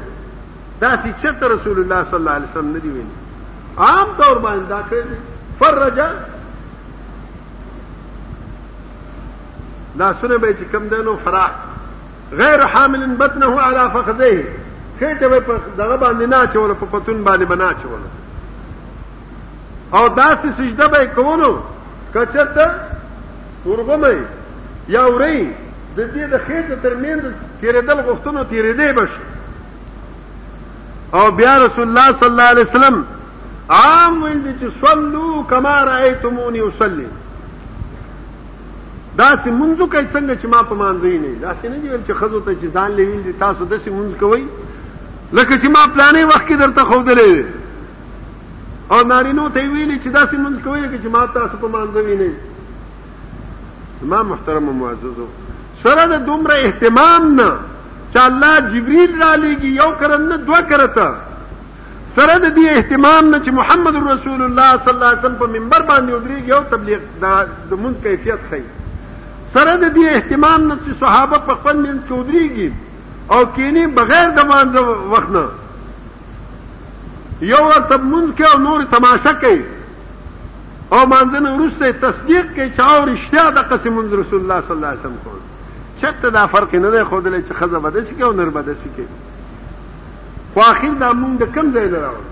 داسې 0.81 1.09
چېرته 1.21 1.47
رسول 1.53 1.79
الله 1.79 2.03
صلی 2.09 2.15
الله 2.15 2.31
علیه 2.31 2.47
وسلم 2.53 2.71
نه 2.73 2.79
دي 2.79 2.87
ویلي 2.89 3.11
عام 3.77 4.07
طور 4.17 4.37
باندې 4.37 4.69
دا 4.69 4.81
کړی 4.89 5.13
فرجه 5.59 6.09
لاسونه 9.95 10.37
به 10.37 10.53
چې 10.53 10.71
کم 10.71 10.87
دی 10.87 11.03
نو 11.03 11.15
فراح 11.25 11.49
غیر 12.41 12.61
حامل 12.65 13.05
بطنه 13.15 13.59
على 13.61 13.89
فخذه 13.95 14.43
خېټه 14.99 15.23
به 15.31 15.39
په 15.39 15.53
دغه 15.77 15.97
باندې 15.97 16.29
نه 16.29 16.37
اچوله 16.37 16.73
په 16.73 16.85
پتون 16.85 17.23
باندې 17.23 17.47
به 17.49 17.55
نه 17.55 17.63
اچوله 17.69 18.16
او 19.93 20.07
داسې 20.09 20.47
سجده 20.57 20.87
به 20.87 21.05
کولو 21.15 21.59
کچته 22.13 22.71
ورغمه 23.65 24.11
یا 24.95 25.05
وري 25.11 25.43
د 25.97 25.99
دې 25.99 26.25
د 26.31 26.37
خېټه 26.47 26.75
ترمنځ 26.83 27.33
تیرېدل 27.61 27.97
غوښتنو 27.99 28.43
تیرېدې 28.43 28.91
بش 28.97 29.09
او 31.13 31.31
بیا 31.37 31.53
رسول 31.65 31.87
الله 31.87 32.11
صلی 32.19 32.27
الله 32.27 32.43
علیه 32.43 32.63
وسلم 32.69 33.05
عام 33.77 34.23
ویل 34.23 34.41
چې 34.59 34.67
صلو 34.81 35.43
کما 35.49 35.75
رایتمونی 35.91 36.59
اصلي 36.67 37.07
داسې 39.17 39.49
منځو 39.61 39.85
کوي 39.91 40.07
څنګه 40.13 40.41
چې 40.41 40.45
ما 40.53 40.63
په 40.63 40.75
مانځي 40.75 41.17
نه 41.17 41.29
داسې 41.41 41.67
نه 41.67 41.79
دی 41.79 41.89
ویل 41.89 42.03
چې 42.07 42.13
خزو 42.19 42.39
ته 42.39 42.51
چې 42.55 42.71
ځان 42.75 42.91
لوي 42.91 43.33
تاسو 43.45 43.65
داسې 43.65 43.89
منځ 43.89 44.19
کوي 44.19 44.43
لکه 45.33 45.53
چې 45.55 45.67
ما 45.77 45.85
پلانې 45.95 46.23
وخت 46.31 46.45
کې 46.47 46.53
درته 46.59 46.83
خو 46.83 47.01
دلې 47.11 47.43
او 48.91 49.01
نارینو 49.07 49.45
ته 49.55 49.69
ویلي 49.69 49.95
چې 50.03 50.07
داسې 50.07 50.35
مونږ 50.35 50.55
کوي 50.63 50.99
چې 51.03 51.07
ما 51.15 51.25
تاسو 51.33 51.57
په 51.57 51.67
مانځوي 51.67 52.15
نه 52.19 52.29
ما 54.13 54.19
محترم 54.29 54.69
معززو 54.81 55.27
سره 55.83 56.05
د 56.11 56.23
دومره 56.27 56.55
اهتمام 56.55 57.35
نه 57.35 57.47
چې 58.13 58.17
الله 58.17 58.59
جبريل 58.75 59.19
را 59.21 59.35
لېږي 59.35 59.69
یو 59.83 59.89
کرن 60.03 60.21
نه 60.29 60.37
دوه 60.51 60.61
کرته 60.61 61.13
سره 62.15 62.33
د 62.39 62.55
دې 62.55 62.67
اهتمام 62.77 63.29
نه 63.29 63.39
چې 63.45 63.49
محمد 63.59 63.95
رسول 64.13 64.41
الله 64.41 64.71
صلی 64.85 64.91
الله 64.91 65.05
علیه 65.05 65.19
وسلم 65.25 65.35
په 65.43 65.51
منبر 65.59 65.81
باندې 65.89 66.11
ودرېږي 66.15 66.49
یو 66.49 66.61
تبلیغ 66.71 67.01
د 67.69 67.73
مونږ 67.83 68.03
کیفیت 68.07 68.39
ښیي 68.51 68.63
سره 69.53 69.77
د 69.83 69.85
دې 69.95 70.05
اهتمام 70.17 70.67
نه 70.71 70.77
چې 70.85 70.99
صحابه 71.05 71.37
په 71.37 71.55
خپل 71.61 71.77
منځ 71.85 72.01
کې 72.07 72.11
ودرېږي 72.11 72.71
او 73.31 73.45
کینی 73.55 73.87
بغیر 74.01 74.29
د 74.35 74.47
مانځه 74.51 74.79
وخت 75.13 75.29
نه 75.39 75.45
یو 77.41 77.57
ورته 77.67 77.97
مونږ 78.03 78.29
کې 78.37 78.43
او 78.51 78.59
نور 78.59 78.83
تماشا 78.91 79.31
کوي 79.41 79.61
او 80.91 81.01
مانځنه 81.09 81.51
ورسته 81.57 81.99
تصدیق 82.03 82.53
کوي 82.55 82.69
چې 82.75 82.79
او 82.79 83.05
رښتیا 83.09 83.43
د 83.57 83.67
قسم 83.73 83.97
رسول 83.97 84.39
الله 84.39 84.61
صلی 84.67 84.75
الله 84.75 84.87
علیه 84.87 84.99
وسلم 84.99 85.15
کوي 85.23 85.39
چته 86.01 86.29
دا 86.37 86.45
فرق 86.53 86.73
نه 86.75 86.91
دی 86.91 87.03
خو 87.09 87.19
دلته 87.19 87.53
چې 87.53 87.57
خزه 87.59 87.79
بده 87.85 88.03
شي 88.09 88.23
او 88.23 88.31
نر 88.39 88.49
بده 88.49 88.75
شي 88.83 89.03
خو 90.53 90.61
اخر 90.67 90.93
دا 90.99 91.09
مونږ 91.09 91.41
د 91.41 91.51
کم 91.57 91.73
ځای 91.73 91.87
نه 91.91 91.99
راو 91.99 92.25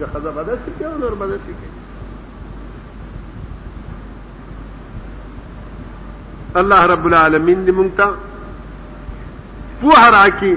چې 0.00 0.04
خزه 0.14 0.30
بده 0.30 0.58
شي 0.64 0.84
او 0.90 0.94
نر 1.04 1.14
بده 1.14 1.38
شي 1.46 1.54
الله 6.56 6.86
رب 6.94 7.06
العالمین 7.12 7.66
دې 7.66 7.72
مونږ 7.72 7.96
ته 8.02 9.78
پوهه 9.80 10.10
راکړي 10.16 10.56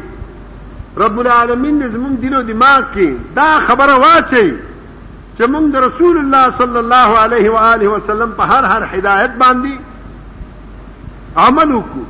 رب 0.97 1.19
العالمین 1.19 1.77
دې 1.81 1.87
زموږ 1.91 2.11
دینو 2.21 2.39
دماغ 2.47 2.81
کې 2.93 3.15
دا 3.35 3.43
خبره 3.67 3.93
واچي 4.03 4.47
چې 5.37 5.43
موږ 5.51 5.65
د 5.75 5.83
رسول 5.85 6.17
الله 6.23 6.53
صلی 6.63 6.77
الله 6.83 7.17
علیه 7.23 7.51
و 7.55 7.57
آله 7.61 7.87
وسلم 7.95 8.31
په 8.41 8.49
هر 8.53 8.63
هر 8.73 8.83
هدایت 8.93 9.31
باندې 9.43 11.47
عمل 11.47 11.71
وکړو 11.75 12.03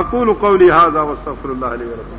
اقول 0.00 0.28
قولي 0.42 0.68
هذا 0.72 1.00
واستغفر 1.00 1.48
الله 1.48 1.74
لي 1.76 1.84
ولكم 1.86 2.18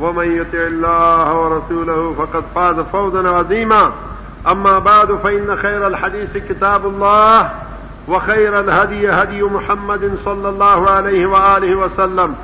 ومن 0.00 0.36
يطع 0.36 0.58
الله 0.66 1.40
ورسوله 1.40 2.14
فقد 2.18 2.44
فاز 2.54 2.76
فوزا 2.80 3.28
عظيما 3.28 3.92
أما 4.50 4.78
بعد 4.78 5.12
فإن 5.12 5.56
خير 5.62 5.86
الحديث 5.86 6.36
كتاب 6.36 6.86
الله 6.86 7.50
وخير 8.08 8.60
الهدي 8.60 9.10
هدي 9.10 9.42
محمد 9.42 10.12
صلى 10.24 10.48
الله 10.48 10.90
عليه 10.90 11.26
وآله 11.26 11.74
وسلم 11.74 12.34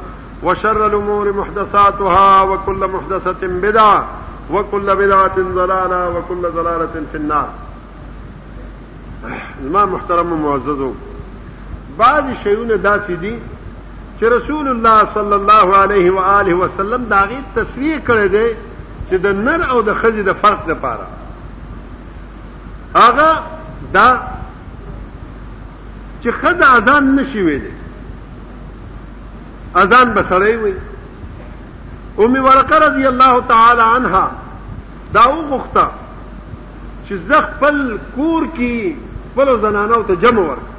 وشر 0.43 0.87
الأمور 0.87 1.33
محدثاتها 1.33 2.43
وكل 2.43 2.89
محدثة 2.91 3.47
بدعة 3.47 4.05
وكل 4.53 4.97
بدعة 4.97 5.35
ضلالة 5.55 6.09
وكل 6.11 6.49
ضلالة 6.49 7.03
في 7.13 7.17
النار 7.17 7.49
ما 9.73 9.85
محترم 9.85 10.43
معززو 10.45 10.93
بعض 11.99 12.29
الشيون 12.29 12.83
داسي 12.83 13.17
دي 13.17 13.35
چې 14.21 14.25
رسول 14.33 14.69
الله 14.69 15.03
صلی 15.15 15.33
الله 15.35 15.77
علیه 15.83 16.11
و 16.15 16.19
آله 16.31 16.55
وسلم 16.61 17.03
دا 17.15 17.19
غي 17.33 17.37
تصویر 17.57 17.99
کړی 18.09 18.29
دی 18.35 18.47
چې 19.11 19.15
د 19.27 19.37
نر 19.49 19.61
او 19.75 19.79
د 19.89 19.95
خزي 20.01 20.23
د 20.29 20.31
فرق 20.47 20.63
لپاره 20.71 21.05
هغه 22.95 23.29
دا 23.97 24.09
چې 26.23 26.29
خزه 26.41 26.67
اذان 26.79 27.05
نشي 27.19 27.41
ویلې 27.47 27.75
اذان 29.83 30.09
به 30.17 30.23
سړی 30.31 30.55
وي 30.65 30.75
ام 32.27 32.35
ورقه 32.47 32.77
رضی 32.85 33.07
الله 33.13 33.35
تعالی 33.53 33.83
عنها 33.97 34.27
دا 35.19 35.23
وغوښته 35.35 35.87
چې 37.09 37.15
زه 37.29 37.39
خپل 37.53 37.77
کور 38.17 38.43
کې 38.59 38.75
خپل 39.33 39.47
زنانو 39.67 40.01
ته 40.11 40.15
جمع 40.27 40.43
ورکړم 40.43 40.78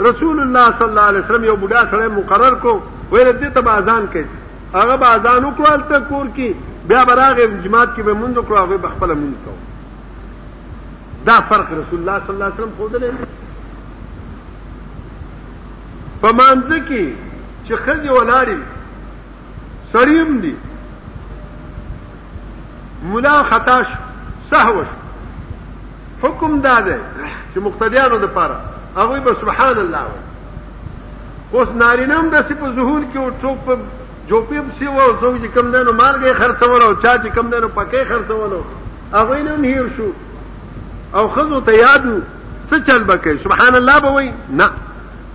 رسول 0.00 0.40
الله 0.40 0.70
صلی 0.78 0.84
الله 0.88 1.00
علیه 1.08 1.20
وسلم 1.20 1.44
یو 1.44 1.56
بډا 1.60 1.82
سره 1.90 2.08
مقرر 2.14 2.54
کو 2.62 2.78
ویل 3.12 3.28
دې 3.32 3.50
ته 3.54 3.70
اذان 3.74 4.06
کوي 4.12 4.24
هغه 4.74 4.96
به 4.96 5.08
اذان 5.16 5.44
وکړل 5.44 5.80
ته 5.88 6.00
کور 6.08 6.26
کې 6.36 6.52
بیا 6.88 7.04
براغه 7.10 7.46
جماعت 7.64 7.88
کې 7.96 8.00
به 8.00 8.14
مونږ 8.14 8.48
کړو 8.48 8.56
هغه 8.58 8.76
به 8.78 8.88
خپل 8.96 9.14
مونږ 9.14 9.44
کو 9.44 9.50
دا 11.26 11.40
فرق 11.48 11.72
رسول 11.72 12.00
الله 12.08 12.22
صلی 12.26 12.32
الله 12.32 12.44
علیه 12.44 12.54
وسلم 12.54 12.70
خو 12.76 12.88
دلې 12.88 13.12
په 16.22 16.32
مانځ 16.32 16.88
کې 16.88 17.12
چې 17.64 17.74
خځه 17.86 18.10
ولاړی 18.10 18.60
سړیم 19.92 20.40
دي 20.42 20.54
مولا 23.08 23.42
خطاش 23.48 23.86
سهوش 24.50 24.86
حکم 26.22 26.60
دا 26.60 26.78
دی 26.84 26.94
چې 27.54 27.58
مقتدیانو 27.68 28.18
د 28.18 28.24
پاره 28.36 28.73
هغه 28.96 29.20
به 29.20 29.36
سبحان 29.40 29.78
الله 29.78 29.98
اوس 31.52 31.68
نارینم 31.76 32.28
د 32.32 32.42
سی 32.48 32.54
په 32.54 32.70
ظهور 32.76 33.02
کې 33.12 33.16
او 33.16 33.30
ټوپ 33.42 33.64
په 33.66 33.76
جوپی 34.28 34.60
په 34.60 34.76
سی 34.78 34.86
وو 34.86 35.08
زوج 35.20 35.42
کم 35.54 35.70
دنو 35.72 35.92
مارګه 35.98 36.38
خرڅول 36.38 36.82
او 36.82 36.94
چا 36.94 37.16
چې 37.18 37.28
کم 37.34 37.50
دنو 37.50 37.68
پکې 37.78 38.08
خرڅول 38.08 38.60
هغه 39.16 39.38
نه 39.42 39.74
هیر 39.74 39.90
شو 39.96 40.08
او 41.18 41.28
خذو 41.34 41.60
ته 41.60 41.72
یادو 41.78 42.14
څه 42.14 42.86
چل 42.86 43.04
بکې 43.04 43.42
سبحان 43.44 43.74
الله 43.80 43.98
به 44.06 44.10
وای 44.16 44.32
نه 44.62 44.70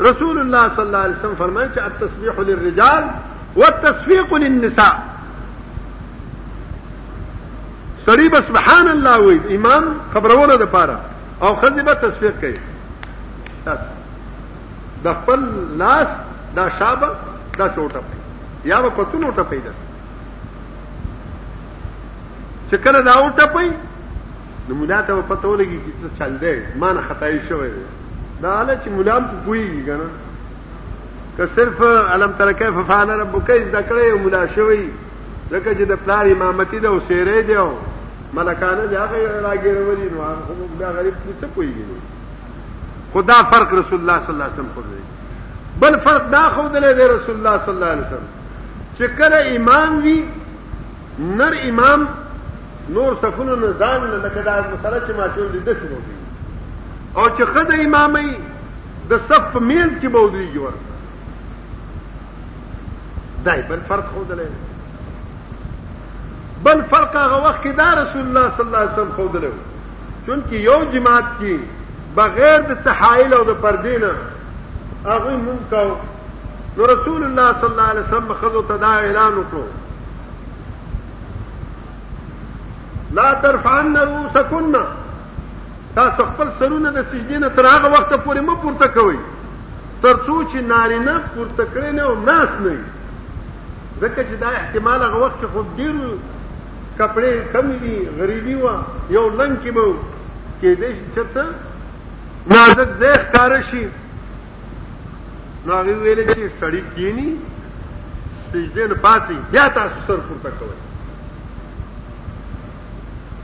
رسول 0.07 0.39
الله 0.39 0.63
صلی 0.75 0.85
الله 0.85 0.97
علیه 0.97 1.17
وسلم 1.19 1.35
فرمایي 1.43 1.69
چې 1.75 1.79
التسبیح 1.79 2.39
للرجال 2.49 3.03
والتصفيق 3.55 4.33
للنساء 4.33 4.93
سړی 8.07 8.31
به 8.33 8.43
سبحان 8.47 8.87
الله 8.95 9.17
وای 9.27 9.55
امام 9.59 9.87
خبرونه 10.13 10.55
ده 10.57 10.65
پاره 10.65 10.97
او 11.41 11.55
خذ 11.55 11.79
به 11.81 11.93
تصفیق 11.93 12.39
کوي 12.41 12.59
احساس 13.69 13.87
د 15.03 15.07
خپل 15.23 15.41
لاس 15.81 16.07
دا 16.55 16.65
شابه 16.79 17.09
دا 17.57 17.67
ټوټه 17.75 18.01
پي 18.09 18.69
یا 18.69 18.81
به 18.85 18.89
په 18.97 19.05
څونو 19.11 19.31
ټپي 19.41 19.59
ده 19.67 19.73
چې 22.69 22.75
کله 22.87 23.01
دا 23.09 23.13
وټپي 23.23 23.71
نو 24.67 24.75
مولا 24.79 25.01
ته 25.09 25.13
په 25.19 25.27
پته 25.29 25.47
ولګي 25.47 25.79
چې 25.83 25.99
څه 26.01 26.09
چل 26.19 26.37
دی 26.45 26.55
ما 26.83 26.91
نه 26.97 27.01
خدای 27.11 27.39
شوی 27.51 27.69
دی 27.75 27.85
دا 28.47 28.57
اله 28.59 28.79
چې 28.83 28.89
مولام 28.97 29.23
ته 29.31 29.37
پويږي 29.45 29.85
کنه 29.85 30.05
که 31.37 31.49
صرف 31.55 31.81
علم 31.81 32.33
تر 32.37 32.51
کیف 32.61 32.77
فعل 32.87 33.09
ربک 33.09 33.49
از 33.57 33.65
دکړې 33.71 34.17
مولا 34.27 34.43
شوی 34.55 34.83
لکه 35.51 35.71
چې 35.73 35.81
د 35.93 36.05
پلار 36.05 36.25
امامتی 36.35 36.79
ده 36.85 36.93
او 36.93 36.99
سیرې 37.09 37.45
دی 37.49 37.55
او 37.55 37.69
ملکانه 38.37 38.85
دا 38.87 39.03
هغه 39.03 39.41
راګیرولې 39.41 40.13
نو 40.13 40.21
هغه 40.21 40.99
غریب 40.99 41.15
څه 41.41 41.45
پويږي 41.57 41.83
خدا 43.13 43.37
فرق 43.51 43.73
رسول 43.73 43.99
اللہ 43.99 44.21
صلی 44.25 44.33
اللہ 44.33 44.43
علیہ 44.43 44.59
وسلم 44.59 44.71
خود 44.75 44.91
دے 44.91 44.97
بل 45.79 45.95
فرق 46.03 46.31
دا 46.31 46.47
خود 46.55 46.75
لے 46.75 46.93
دے 46.93 47.07
رسول 47.07 47.35
اللہ 47.35 47.57
صلی 47.65 47.73
اللہ 47.73 47.91
علیہ 47.93 48.05
وسلم 48.05 48.35
چکر 48.99 49.33
امام 49.55 49.99
وی 50.03 50.21
نر 51.19 51.53
امام 51.69 52.03
نور 52.97 53.13
سفن 53.21 53.49
نظام 53.61 54.05
چی 54.35 55.13
نو 55.41 55.47
دی 55.53 55.59
دس 55.71 55.81
بودی 55.89 56.13
اور 57.21 57.29
چی 57.37 57.43
خد 57.53 57.73
امامی 57.85 58.25
دا 59.09 59.17
صف 59.29 59.55
میل 59.71 59.97
کی 60.01 60.07
دائی 63.45 63.61
بل 63.67 63.79
فرق 63.87 64.09
خود 64.13 64.31
لے 64.37 64.43
بل 66.63 66.79
فرق 66.89 67.15
آغا 67.15 67.35
وقت 67.47 67.67
دا 67.77 67.91
رسول 68.01 68.21
اللہ 68.21 68.39
اللہ 68.39 68.63
صلی 68.63 68.75
علیہ 68.75 68.93
وسلم 68.99 69.11
خود 69.15 69.35
لے 69.43 69.49
چونکہ 70.25 70.55
یو 70.55 70.81
جماعت 70.93 71.37
کی 71.39 71.57
بغیر 72.19 72.59
د 72.69 72.71
تحایل 72.85 73.31
او 73.37 73.43
د 73.49 73.51
پردینه 73.63 74.11
هغه 75.11 75.31
مونږ 75.47 75.59
کو 75.73 75.83
نو 76.77 76.83
رسول 76.93 77.21
الله 77.27 77.47
صلی 77.59 77.69
الله 77.71 77.89
علیه 77.91 78.05
وسلم 78.07 78.31
خذو 78.41 78.61
تدا 78.71 78.91
اعلان 79.03 79.33
وکړو 79.37 79.67
لا 83.19 83.27
ترفعن 83.45 83.95
رؤوسکن 83.97 84.75
تاسو 85.95 86.25
خپل 86.31 86.47
سرونه 86.59 86.91
د 86.97 87.05
سجدې 87.11 87.41
نه 87.43 87.49
تر 87.59 87.67
هغه 87.73 87.87
وخته 87.93 88.15
پورې 88.25 88.41
مو 88.49 88.55
پورته 88.65 88.87
کوئ 88.97 89.17
تر 90.03 90.15
څو 90.25 90.35
چې 90.51 90.57
نارینه 90.73 91.15
پورته 91.37 91.63
کړی 91.77 91.91
نه 92.01 92.09
او 92.09 92.13
ناس 92.25 92.51
نه 92.65 92.75
ځکه 94.01 94.19
چې 94.19 94.35
دا 94.43 94.49
احتمال 94.59 94.99
هغه 95.07 95.19
وخت 95.25 95.39
خو 95.55 95.63
ډیر 95.79 95.95
کپڑے 96.99 97.31
کم 97.55 97.71
دي 97.81 97.95
غریبي 98.21 98.55
وه 98.61 98.75
یو 99.15 99.25
لنګ 99.37 99.55
کې 99.63 99.69
به 99.79 99.85
کېدای 100.61 100.93
شي 100.99 101.07
چې 101.15 101.43
نازک 102.55 102.87
زه 102.99 103.09
ښکار 103.25 103.51
شي 103.71 103.83
نو 105.65 105.71
هغه 105.79 105.93
ویل 106.03 106.19
چې 106.33 106.43
سړی 106.59 106.81
کینی 106.95 107.31
سجده 108.53 108.87
نه 108.87 108.95
پاتې 109.05 109.33
بیا 109.51 109.65
تاسو 109.67 109.99
سر 110.07 110.17
پورته 110.27 110.51
کوئ 110.59 110.77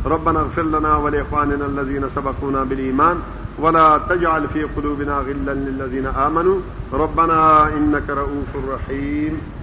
ربنا 0.06 0.40
اغفر 0.40 0.62
لنا 0.62 0.96
ولإخواننا 0.96 1.66
الذين 1.66 2.04
سبقونا 2.16 2.64
بالإيمان 2.64 3.16
ولا 3.58 3.98
تجعل 4.10 4.48
في 4.48 4.62
قلوبنا 4.64 5.12
غلا 5.26 5.54
للذين 5.66 6.06
آمنوا 6.06 6.58
ربنا 6.92 7.68
إنك 7.78 8.10
رؤوف 8.10 8.50
رحيم 8.74 9.61